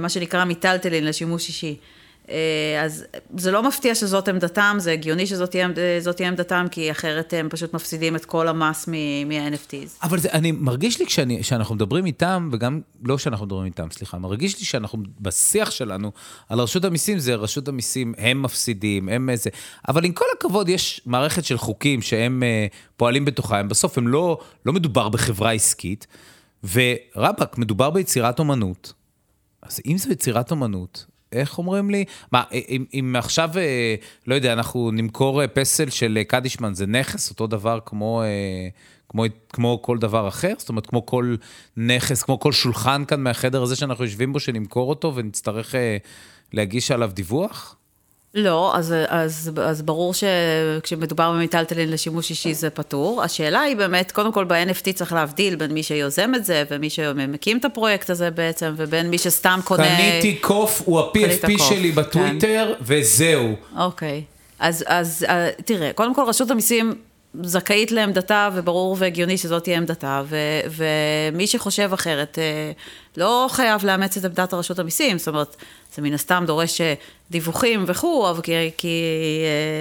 מה 0.00 0.08
שנקרא 0.08 0.44
מיטלטלין 0.44 1.04
לשימוש 1.04 1.48
אישי. 1.48 1.76
אה, 2.30 2.82
אז 2.84 3.04
זה 3.36 3.50
לא 3.50 3.62
מפתיע 3.62 3.94
שזאת 3.94 4.28
עמדתם, 4.28 4.76
זה 4.80 4.92
הגיוני 4.92 5.26
שזאת 5.26 5.50
תהיה, 5.50 6.28
עמדתם, 6.28 6.66
כי 6.70 6.90
אחרת 6.90 7.34
הם 7.36 7.48
פשוט 7.48 7.74
מפסידים 7.74 8.16
את 8.16 8.24
כל 8.24 8.48
המס 8.48 8.88
מה-NFTs. 8.88 10.02
אבל 10.02 10.18
זה, 10.18 10.28
אני 10.32 10.52
מרגיש 10.52 10.98
לי 11.00 11.06
כשאני, 11.06 11.40
כשאנחנו 11.42 11.74
מדברים 11.74 12.06
איתם, 12.06 12.48
וגם 12.52 12.80
לא 13.04 13.16
כשאנחנו 13.16 13.46
מדברים 13.46 13.64
איתם, 13.64 13.88
סליחה, 13.90 14.18
מרגיש 14.18 14.58
לי 14.58 14.64
שאנחנו 14.64 14.98
בשיח 15.20 15.70
שלנו 15.70 16.12
על 16.48 16.60
רשות 16.60 16.84
המיסים, 16.84 17.18
זה 17.18 17.34
רשות 17.34 17.68
המיסים, 17.68 18.14
הם 18.18 18.42
מפסידים, 18.42 19.08
הם 19.08 19.30
איזה... 19.30 19.50
אבל 19.88 20.04
עם 20.04 20.12
כל 20.12 20.24
הכבוד, 20.38 20.68
יש 20.68 21.00
מערכת 21.06 21.44
של 21.44 21.58
חוקים 21.58 22.02
שהם 22.02 22.42
uh, 22.42 22.74
פועלים 22.96 23.24
בתוכה, 23.24 23.58
הם 23.58 23.68
בסוף, 23.68 23.98
הם 23.98 24.08
לא, 24.08 24.38
לא 24.66 24.72
מדובר 24.72 25.08
בחברה 25.08 25.52
עסקית, 25.52 26.06
ורבאק, 26.72 27.58
מדובר 27.58 27.90
ביצירת 27.90 28.38
אומנות. 28.38 28.92
אז 29.62 29.80
אם 29.86 29.98
זו 29.98 30.12
יצירת 30.12 30.50
אומנות, 30.50 31.06
איך 31.36 31.58
אומרים 31.58 31.90
לי? 31.90 32.04
מה, 32.32 32.42
אם, 32.68 32.84
אם 32.94 33.14
עכשיו, 33.18 33.50
אה, 33.56 33.94
לא 34.26 34.34
יודע, 34.34 34.52
אנחנו 34.52 34.90
נמכור 34.90 35.42
אה, 35.42 35.48
פסל 35.48 35.90
של 35.90 36.18
אה, 36.18 36.24
קדישמן, 36.24 36.74
זה 36.74 36.86
נכס, 36.86 37.30
אותו 37.30 37.46
דבר 37.46 37.78
כמו, 37.86 38.22
כמו, 39.08 39.24
כמו 39.48 39.82
כל 39.82 39.98
דבר 39.98 40.28
אחר? 40.28 40.52
זאת 40.58 40.68
אומרת, 40.68 40.86
כמו 40.86 41.06
כל 41.06 41.36
נכס, 41.76 42.22
כמו 42.22 42.40
כל 42.40 42.52
שולחן 42.52 43.04
כאן 43.04 43.22
מהחדר 43.22 43.62
הזה 43.62 43.76
שאנחנו 43.76 44.04
יושבים 44.04 44.32
בו, 44.32 44.40
שנמכור 44.40 44.90
אותו 44.90 45.12
ונצטרך 45.14 45.74
להגיש 46.52 46.90
עליו 46.90 47.10
דיווח? 47.14 47.76
לא, 48.36 48.76
אז, 48.76 48.94
אז, 49.08 49.50
אז 49.62 49.82
ברור 49.82 50.14
שכשמדובר 50.14 51.32
במיטלטלין 51.32 51.90
לשימוש 51.90 52.30
אישי 52.30 52.54
זה 52.54 52.70
פטור. 52.70 53.22
השאלה 53.22 53.60
היא 53.60 53.76
באמת, 53.76 54.12
קודם 54.12 54.32
כל 54.32 54.44
ב-NFT 54.44 54.92
צריך 54.94 55.12
להבדיל 55.12 55.56
בין 55.56 55.72
מי 55.72 55.82
שיוזם 55.82 56.34
את 56.34 56.44
זה 56.44 56.64
ומי 56.70 56.90
שמקים 56.90 57.58
את 57.58 57.64
הפרויקט 57.64 58.10
הזה 58.10 58.30
בעצם, 58.30 58.74
ובין 58.76 59.10
מי 59.10 59.18
שסתם 59.18 59.60
קונה... 59.64 59.96
קניתי 59.96 60.34
קוף, 60.34 60.82
הוא 60.84 61.00
ה-PFP 61.00 61.62
שלי 61.68 61.92
כן. 61.92 61.94
בטוויטר, 61.94 62.74
כן. 62.78 62.84
וזהו. 62.84 63.54
אוקיי. 63.76 64.22
אז, 64.58 64.84
אז 64.86 65.26
אה, 65.28 65.48
תראה, 65.64 65.92
קודם 65.92 66.14
כל 66.14 66.24
רשות 66.26 66.50
המיסים 66.50 66.94
זכאית 67.42 67.92
לעמדתה, 67.92 68.48
וברור 68.54 68.96
והגיוני 68.98 69.38
שזאת 69.38 69.62
תהיה 69.62 69.76
עמדתה, 69.76 70.22
ו, 70.26 70.36
ומי 70.70 71.46
שחושב 71.46 71.90
אחרת 71.94 72.38
אה, 72.38 72.72
לא 73.16 73.46
חייב 73.50 73.84
לאמץ 73.84 74.16
את 74.16 74.24
עמדת 74.24 74.52
הרשות 74.52 74.78
המיסים, 74.78 75.18
זאת 75.18 75.28
אומרת, 75.28 75.56
זה 75.94 76.02
מן 76.02 76.14
הסתם 76.14 76.44
דורש 76.46 76.80
אה, 76.80 76.94
דיווחים 77.30 77.84
וכו', 77.86 78.26
כי, 78.42 78.52
כי 78.76 79.02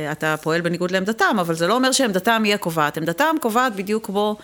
אה, 0.06 0.12
אתה 0.12 0.36
פועל 0.42 0.62
בניגוד 0.62 0.92
לעמדתם, 0.92 1.38
אבל 1.40 1.56
זה 1.56 1.68
לא 1.68 1.76
אומר 1.76 1.92
שעמדתם 1.92 2.42
היא 2.46 2.54
הקובעת. 2.54 2.98
עמדתם 2.98 3.36
קובעת 3.42 3.76
בדיוק 3.76 4.06
כמו 4.06 4.36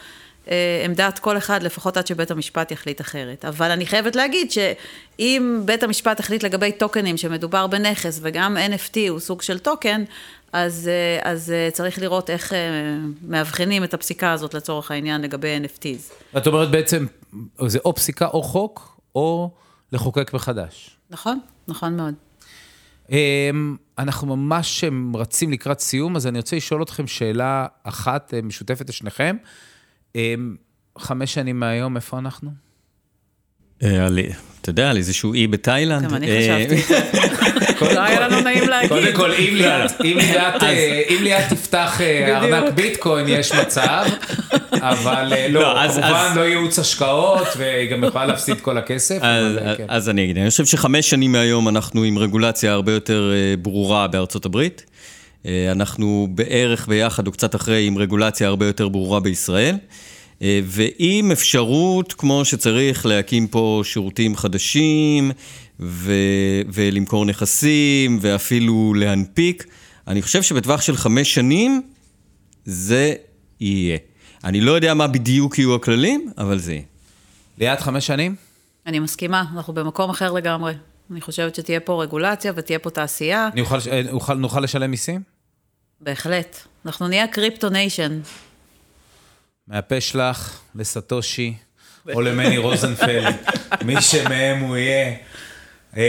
עמדת 0.86 1.20
כל 1.20 1.38
אחד, 1.38 1.64
לפחות 1.64 1.98
עד 1.98 2.08
שבית 2.08 2.32
המשפט 2.32 2.72
יחליט 2.72 3.02
אחרת. 3.02 3.46
אבל 3.46 3.72
אני 3.72 3.86
חייבת 3.86 4.16
להגיד 4.16 4.52
שאם 4.52 5.62
בית 5.66 5.84
המשפט 5.84 6.20
החליט 6.20 6.44
לגבי 6.44 6.72
טוקנים 6.72 7.18
שמדובר 7.18 7.68
בנכס, 7.68 8.20
וגם 8.22 8.58
NFT 8.58 9.10
הוא 9.10 9.20
סוג 9.20 9.42
של 9.42 9.60
טוקן, 9.60 10.04
אז, 10.54 10.88
אה, 10.88 11.32
אז 11.32 11.52
אה, 11.52 11.70
צריך 11.72 12.00
לראות 12.00 12.30
איך 12.30 12.54
אה, 12.54 12.98
מאבחנים 13.28 13.84
את 13.84 13.94
הפסיקה 13.94 14.32
הזאת 14.32 14.54
לצורך 14.54 14.92
העניין 14.92 15.22
לגבי 15.22 15.58
NFTs. 15.64 16.38
את 16.38 16.48
אומרת 16.48 16.72
בעצם, 16.72 17.06
זה 17.68 17.80
או 17.86 17.96
פסיקה 17.96 18.28
או 18.28 18.44
חוק, 18.44 19.02
או 19.16 19.52
לחוקק 19.92 20.34
מחדש. 20.34 20.98
נכון, 21.10 21.40
נכון 21.68 21.98
מאוד. 21.98 22.14
אמ, 23.10 23.76
אנחנו 23.98 24.36
ממש 24.36 24.84
רצים 25.16 25.52
לקראת 25.52 25.80
סיום, 25.80 26.16
אז 26.16 26.28
אני 26.28 26.40
רוצה 26.40 26.56
לשאול 26.56 26.84
אתכם 26.84 27.08
שאלה 27.08 27.68
אחת 27.84 28.34
משותפת 28.44 28.90
לשניכם. 28.90 29.36
אמ, 30.16 30.56
חמש 30.98 31.34
שנים 31.34 31.60
מהיום, 31.60 31.96
איפה 31.96 32.18
אנחנו? 32.18 32.52
אתה 34.62 34.70
יודע, 34.70 34.90
על 34.90 34.98
איזשהו 34.98 35.34
אי 35.34 35.48
בתאילנד. 35.48 36.04
גם 36.04 36.16
אני 36.16 36.28
חשבתי. 36.28 36.94
לא 37.96 38.00
היה 38.00 38.28
לנו 38.28 38.42
נעים 38.42 38.70
להגיד. 38.70 38.90
קודם 38.90 39.14
כל, 39.16 39.32
אם 39.34 41.22
ליאת 41.22 41.50
תפתח 41.54 42.02
אה, 42.02 42.38
ארנק 42.38 42.74
ביטקוין, 42.74 43.26
יש 43.28 43.52
מצב, 43.52 44.06
אבל 44.72 45.34
אה, 45.34 45.48
לא, 45.48 45.62
לא 45.62 45.88
כמובן 45.88 46.34
לא 46.36 46.42
ייעוץ 46.42 46.80
השקעות, 46.80 47.48
והיא 47.58 47.92
גם 47.92 48.04
יכולה 48.04 48.26
להפסיד 48.26 48.62
כל 48.62 48.78
הכסף. 48.78 49.20
כן. 49.78 49.86
אז 49.88 50.10
אני 50.10 50.24
אגיד, 50.24 50.38
אני 50.38 50.50
חושב 50.50 50.66
שחמש 50.66 51.10
שנים 51.10 51.32
מהיום 51.32 51.68
אנחנו 51.68 52.04
עם 52.04 52.18
רגולציה 52.18 52.72
הרבה 52.72 52.92
יותר 52.92 53.32
אה, 53.34 53.58
ברורה 53.58 54.08
בארצות 54.08 54.46
הברית. 54.46 54.86
אנחנו 55.72 56.28
בערך 56.32 56.88
ביחד 56.88 57.28
או 57.28 57.32
קצת 57.32 57.56
אחרי 57.56 57.88
עם 57.88 57.98
רגולציה 57.98 58.48
הרבה 58.48 58.66
יותר 58.66 58.88
ברורה 58.88 59.20
בישראל. 59.20 59.76
ועם 60.42 61.32
אפשרות, 61.32 62.14
כמו 62.14 62.46
שצריך, 62.46 63.06
להקים 63.06 63.48
פה 63.48 63.82
שירותים 63.84 64.36
חדשים, 64.36 65.32
ו- 65.80 66.62
ולמכור 66.74 67.26
נכסים, 67.26 68.20
ואפילו 68.22 68.94
להנפיק. 68.98 69.66
אני 70.08 70.22
חושב 70.22 70.42
שבטווח 70.42 70.82
של 70.82 70.96
חמש 70.98 71.34
שנים, 71.34 71.82
זה 72.66 73.14
יהיה. 73.60 73.98
אני 74.44 74.62
לא 74.62 74.72
יודע 74.72 74.94
מה 74.94 75.08
בדיוק 75.08 75.60
יהיו 75.60 75.76
הכללים, 75.76 76.32
אבל 76.38 76.60
זה 76.60 76.74
יהיה. 76.74 76.84
ליאת, 77.58 77.80
חמש 77.80 78.08
שנים? 78.08 78.36
אני 78.88 79.00
מסכימה, 79.00 79.44
אנחנו 79.56 79.74
במקום 79.74 80.10
אחר 80.10 80.32
לגמרי. 80.32 80.74
אני 81.12 81.22
חושבת 81.22 81.56
שתהיה 81.56 81.80
פה 81.80 82.04
רגולציה 82.04 82.54
ותהיה 82.56 82.80
פה 82.80 82.90
תעשייה. 82.90 83.50
נוכל, 83.56 83.78
נוכל, 84.12 84.34
נוכל 84.34 84.60
לשלם 84.60 84.92
מיסים? 84.92 85.22
בהחלט. 86.02 86.58
אנחנו 86.86 87.08
נהיה 87.08 87.28
crypto 87.28 87.70
nation. 87.70 88.20
מהפה 89.68 90.02
שלך 90.02 90.60
לסאטושי, 90.76 91.54
או 92.16 92.22
למני 92.22 92.58
רוזנפלד, 92.58 93.36
מי 93.86 94.02
שמהם 94.02 94.60
הוא 94.60 94.78
יהיה. 94.78 95.16
אמ, 95.98 96.02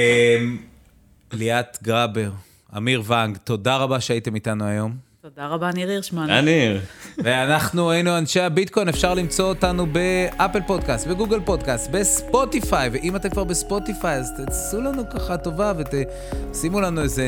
ליאת 1.33 1.79
גרבר, 1.83 2.31
אמיר 2.77 3.03
ונג, 3.05 3.37
תודה 3.37 3.77
רבה 3.77 4.01
שהייתם 4.01 4.35
איתנו 4.35 4.65
היום. 4.65 4.97
תודה 5.23 5.47
רבה, 5.47 5.71
ניר 5.75 5.89
הירשמן. 5.91 6.31
היה 6.31 6.41
ניר. 6.41 6.81
ואנחנו 7.19 7.91
היינו 7.91 8.19
אנשי 8.19 8.41
הביטקוין, 8.41 8.89
אפשר 8.89 9.15
למצוא 9.15 9.49
אותנו 9.49 9.87
ב 9.87 9.99
Apple 9.99 10.61
Podcast, 10.67 11.07
ב 11.07 11.12
Google 11.12 11.41
Podcast, 11.41 11.91
ב 11.91 12.02
Spotify, 12.02 12.89
ואם 12.93 13.17
אתם 13.17 13.31
כבר 13.31 13.45
ב 13.45 13.53
Spotify, 13.53 14.17
אז 14.17 14.33
תעשו 14.37 14.81
לנו 14.81 15.11
ככה 15.11 15.37
טובה 15.37 15.73
ותשימו 15.79 16.81
לנו 16.81 17.03
איזה 17.03 17.25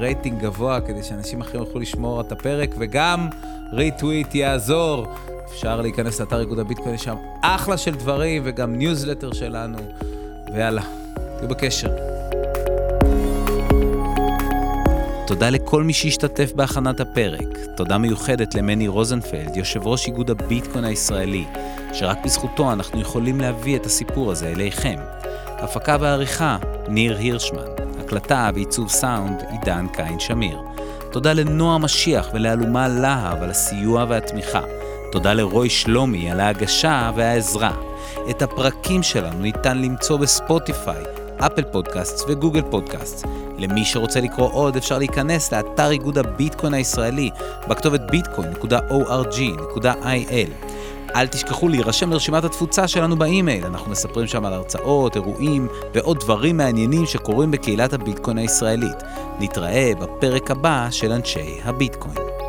רייטינג 0.00 0.42
גבוה, 0.42 0.80
כדי 0.80 1.02
שאנשים 1.02 1.40
אחרים 1.40 1.60
יוכלו 1.62 1.80
לשמוע 1.80 2.20
את 2.20 2.32
הפרק, 2.32 2.70
וגם 2.78 3.28
retweet 3.72 4.34
יעזור. 4.34 5.06
אפשר 5.54 5.80
להיכנס 5.80 6.20
לאתר 6.20 6.40
איגוד 6.40 6.58
הביטקוין, 6.58 6.94
יש 6.94 7.04
שם 7.04 7.14
אחלה 7.40 7.76
של 7.76 7.94
דברים, 7.94 8.42
וגם 8.44 8.74
ניוזלטר 8.74 9.32
שלנו, 9.32 9.78
ויאללה, 10.54 10.82
תהיו 11.36 11.48
בקשר. 11.48 11.88
תודה 15.26 15.50
לכל 15.50 15.82
מי 15.82 15.92
שהשתתף 15.92 16.52
בהכנת 16.54 17.00
הפרק. 17.00 17.58
תודה 17.76 17.98
מיוחדת 17.98 18.54
למני 18.54 18.88
רוזנפלד, 18.88 19.56
יושב 19.56 19.86
ראש 19.86 20.06
איגוד 20.06 20.30
הביטקוין 20.30 20.84
הישראלי, 20.84 21.44
שרק 21.92 22.18
בזכותו 22.24 22.72
אנחנו 22.72 23.00
יכולים 23.00 23.40
להביא 23.40 23.76
את 23.76 23.86
הסיפור 23.86 24.32
הזה 24.32 24.48
אליכם. 24.48 24.96
הפקה 25.46 25.96
ועריכה, 26.00 26.58
ניר 26.88 27.16
הירשמן. 27.16 27.66
הקלטה 28.00 28.50
ועיצוב 28.54 28.88
סאונד, 28.88 29.42
עידן 29.50 29.86
קין 29.92 30.20
שמיר. 30.20 30.58
תודה 31.12 31.32
לנועה 31.32 31.78
משיח 31.78 32.28
ולאלומה 32.34 32.88
להב 32.88 33.42
על 33.42 33.50
הסיוע 33.50 34.04
והתמיכה. 34.08 34.60
תודה 35.14 35.34
לרוי 35.34 35.70
שלומי 35.70 36.30
על 36.30 36.40
ההגשה 36.40 37.10
והעזרה. 37.16 37.70
את 38.30 38.42
הפרקים 38.42 39.02
שלנו 39.02 39.38
ניתן 39.38 39.78
למצוא 39.78 40.16
בספוטיפיי, 40.16 41.02
אפל 41.38 41.62
פודקאסט 41.62 42.24
וגוגל 42.28 42.62
פודקאסט. 42.70 43.26
למי 43.58 43.84
שרוצה 43.84 44.20
לקרוא 44.20 44.50
עוד 44.52 44.76
אפשר 44.76 44.98
להיכנס 44.98 45.52
לאתר 45.52 45.90
איגוד 45.90 46.18
הביטקוין 46.18 46.74
הישראלי 46.74 47.30
בכתובת 47.68 48.00
bitcoin.org.il. 48.10 50.50
אל 51.16 51.26
תשכחו 51.26 51.68
להירשם 51.68 52.10
לרשימת 52.10 52.44
התפוצה 52.44 52.88
שלנו 52.88 53.16
באימייל, 53.16 53.64
אנחנו 53.64 53.90
מספרים 53.90 54.26
שם 54.26 54.44
על 54.44 54.52
הרצאות, 54.52 55.16
אירועים 55.16 55.68
ועוד 55.94 56.20
דברים 56.20 56.56
מעניינים 56.56 57.06
שקורים 57.06 57.50
בקהילת 57.50 57.92
הביטקוין 57.92 58.38
הישראלית. 58.38 59.02
נתראה 59.40 59.92
בפרק 60.00 60.50
הבא 60.50 60.88
של 60.90 61.12
אנשי 61.12 61.60
הביטקוין. 61.64 62.43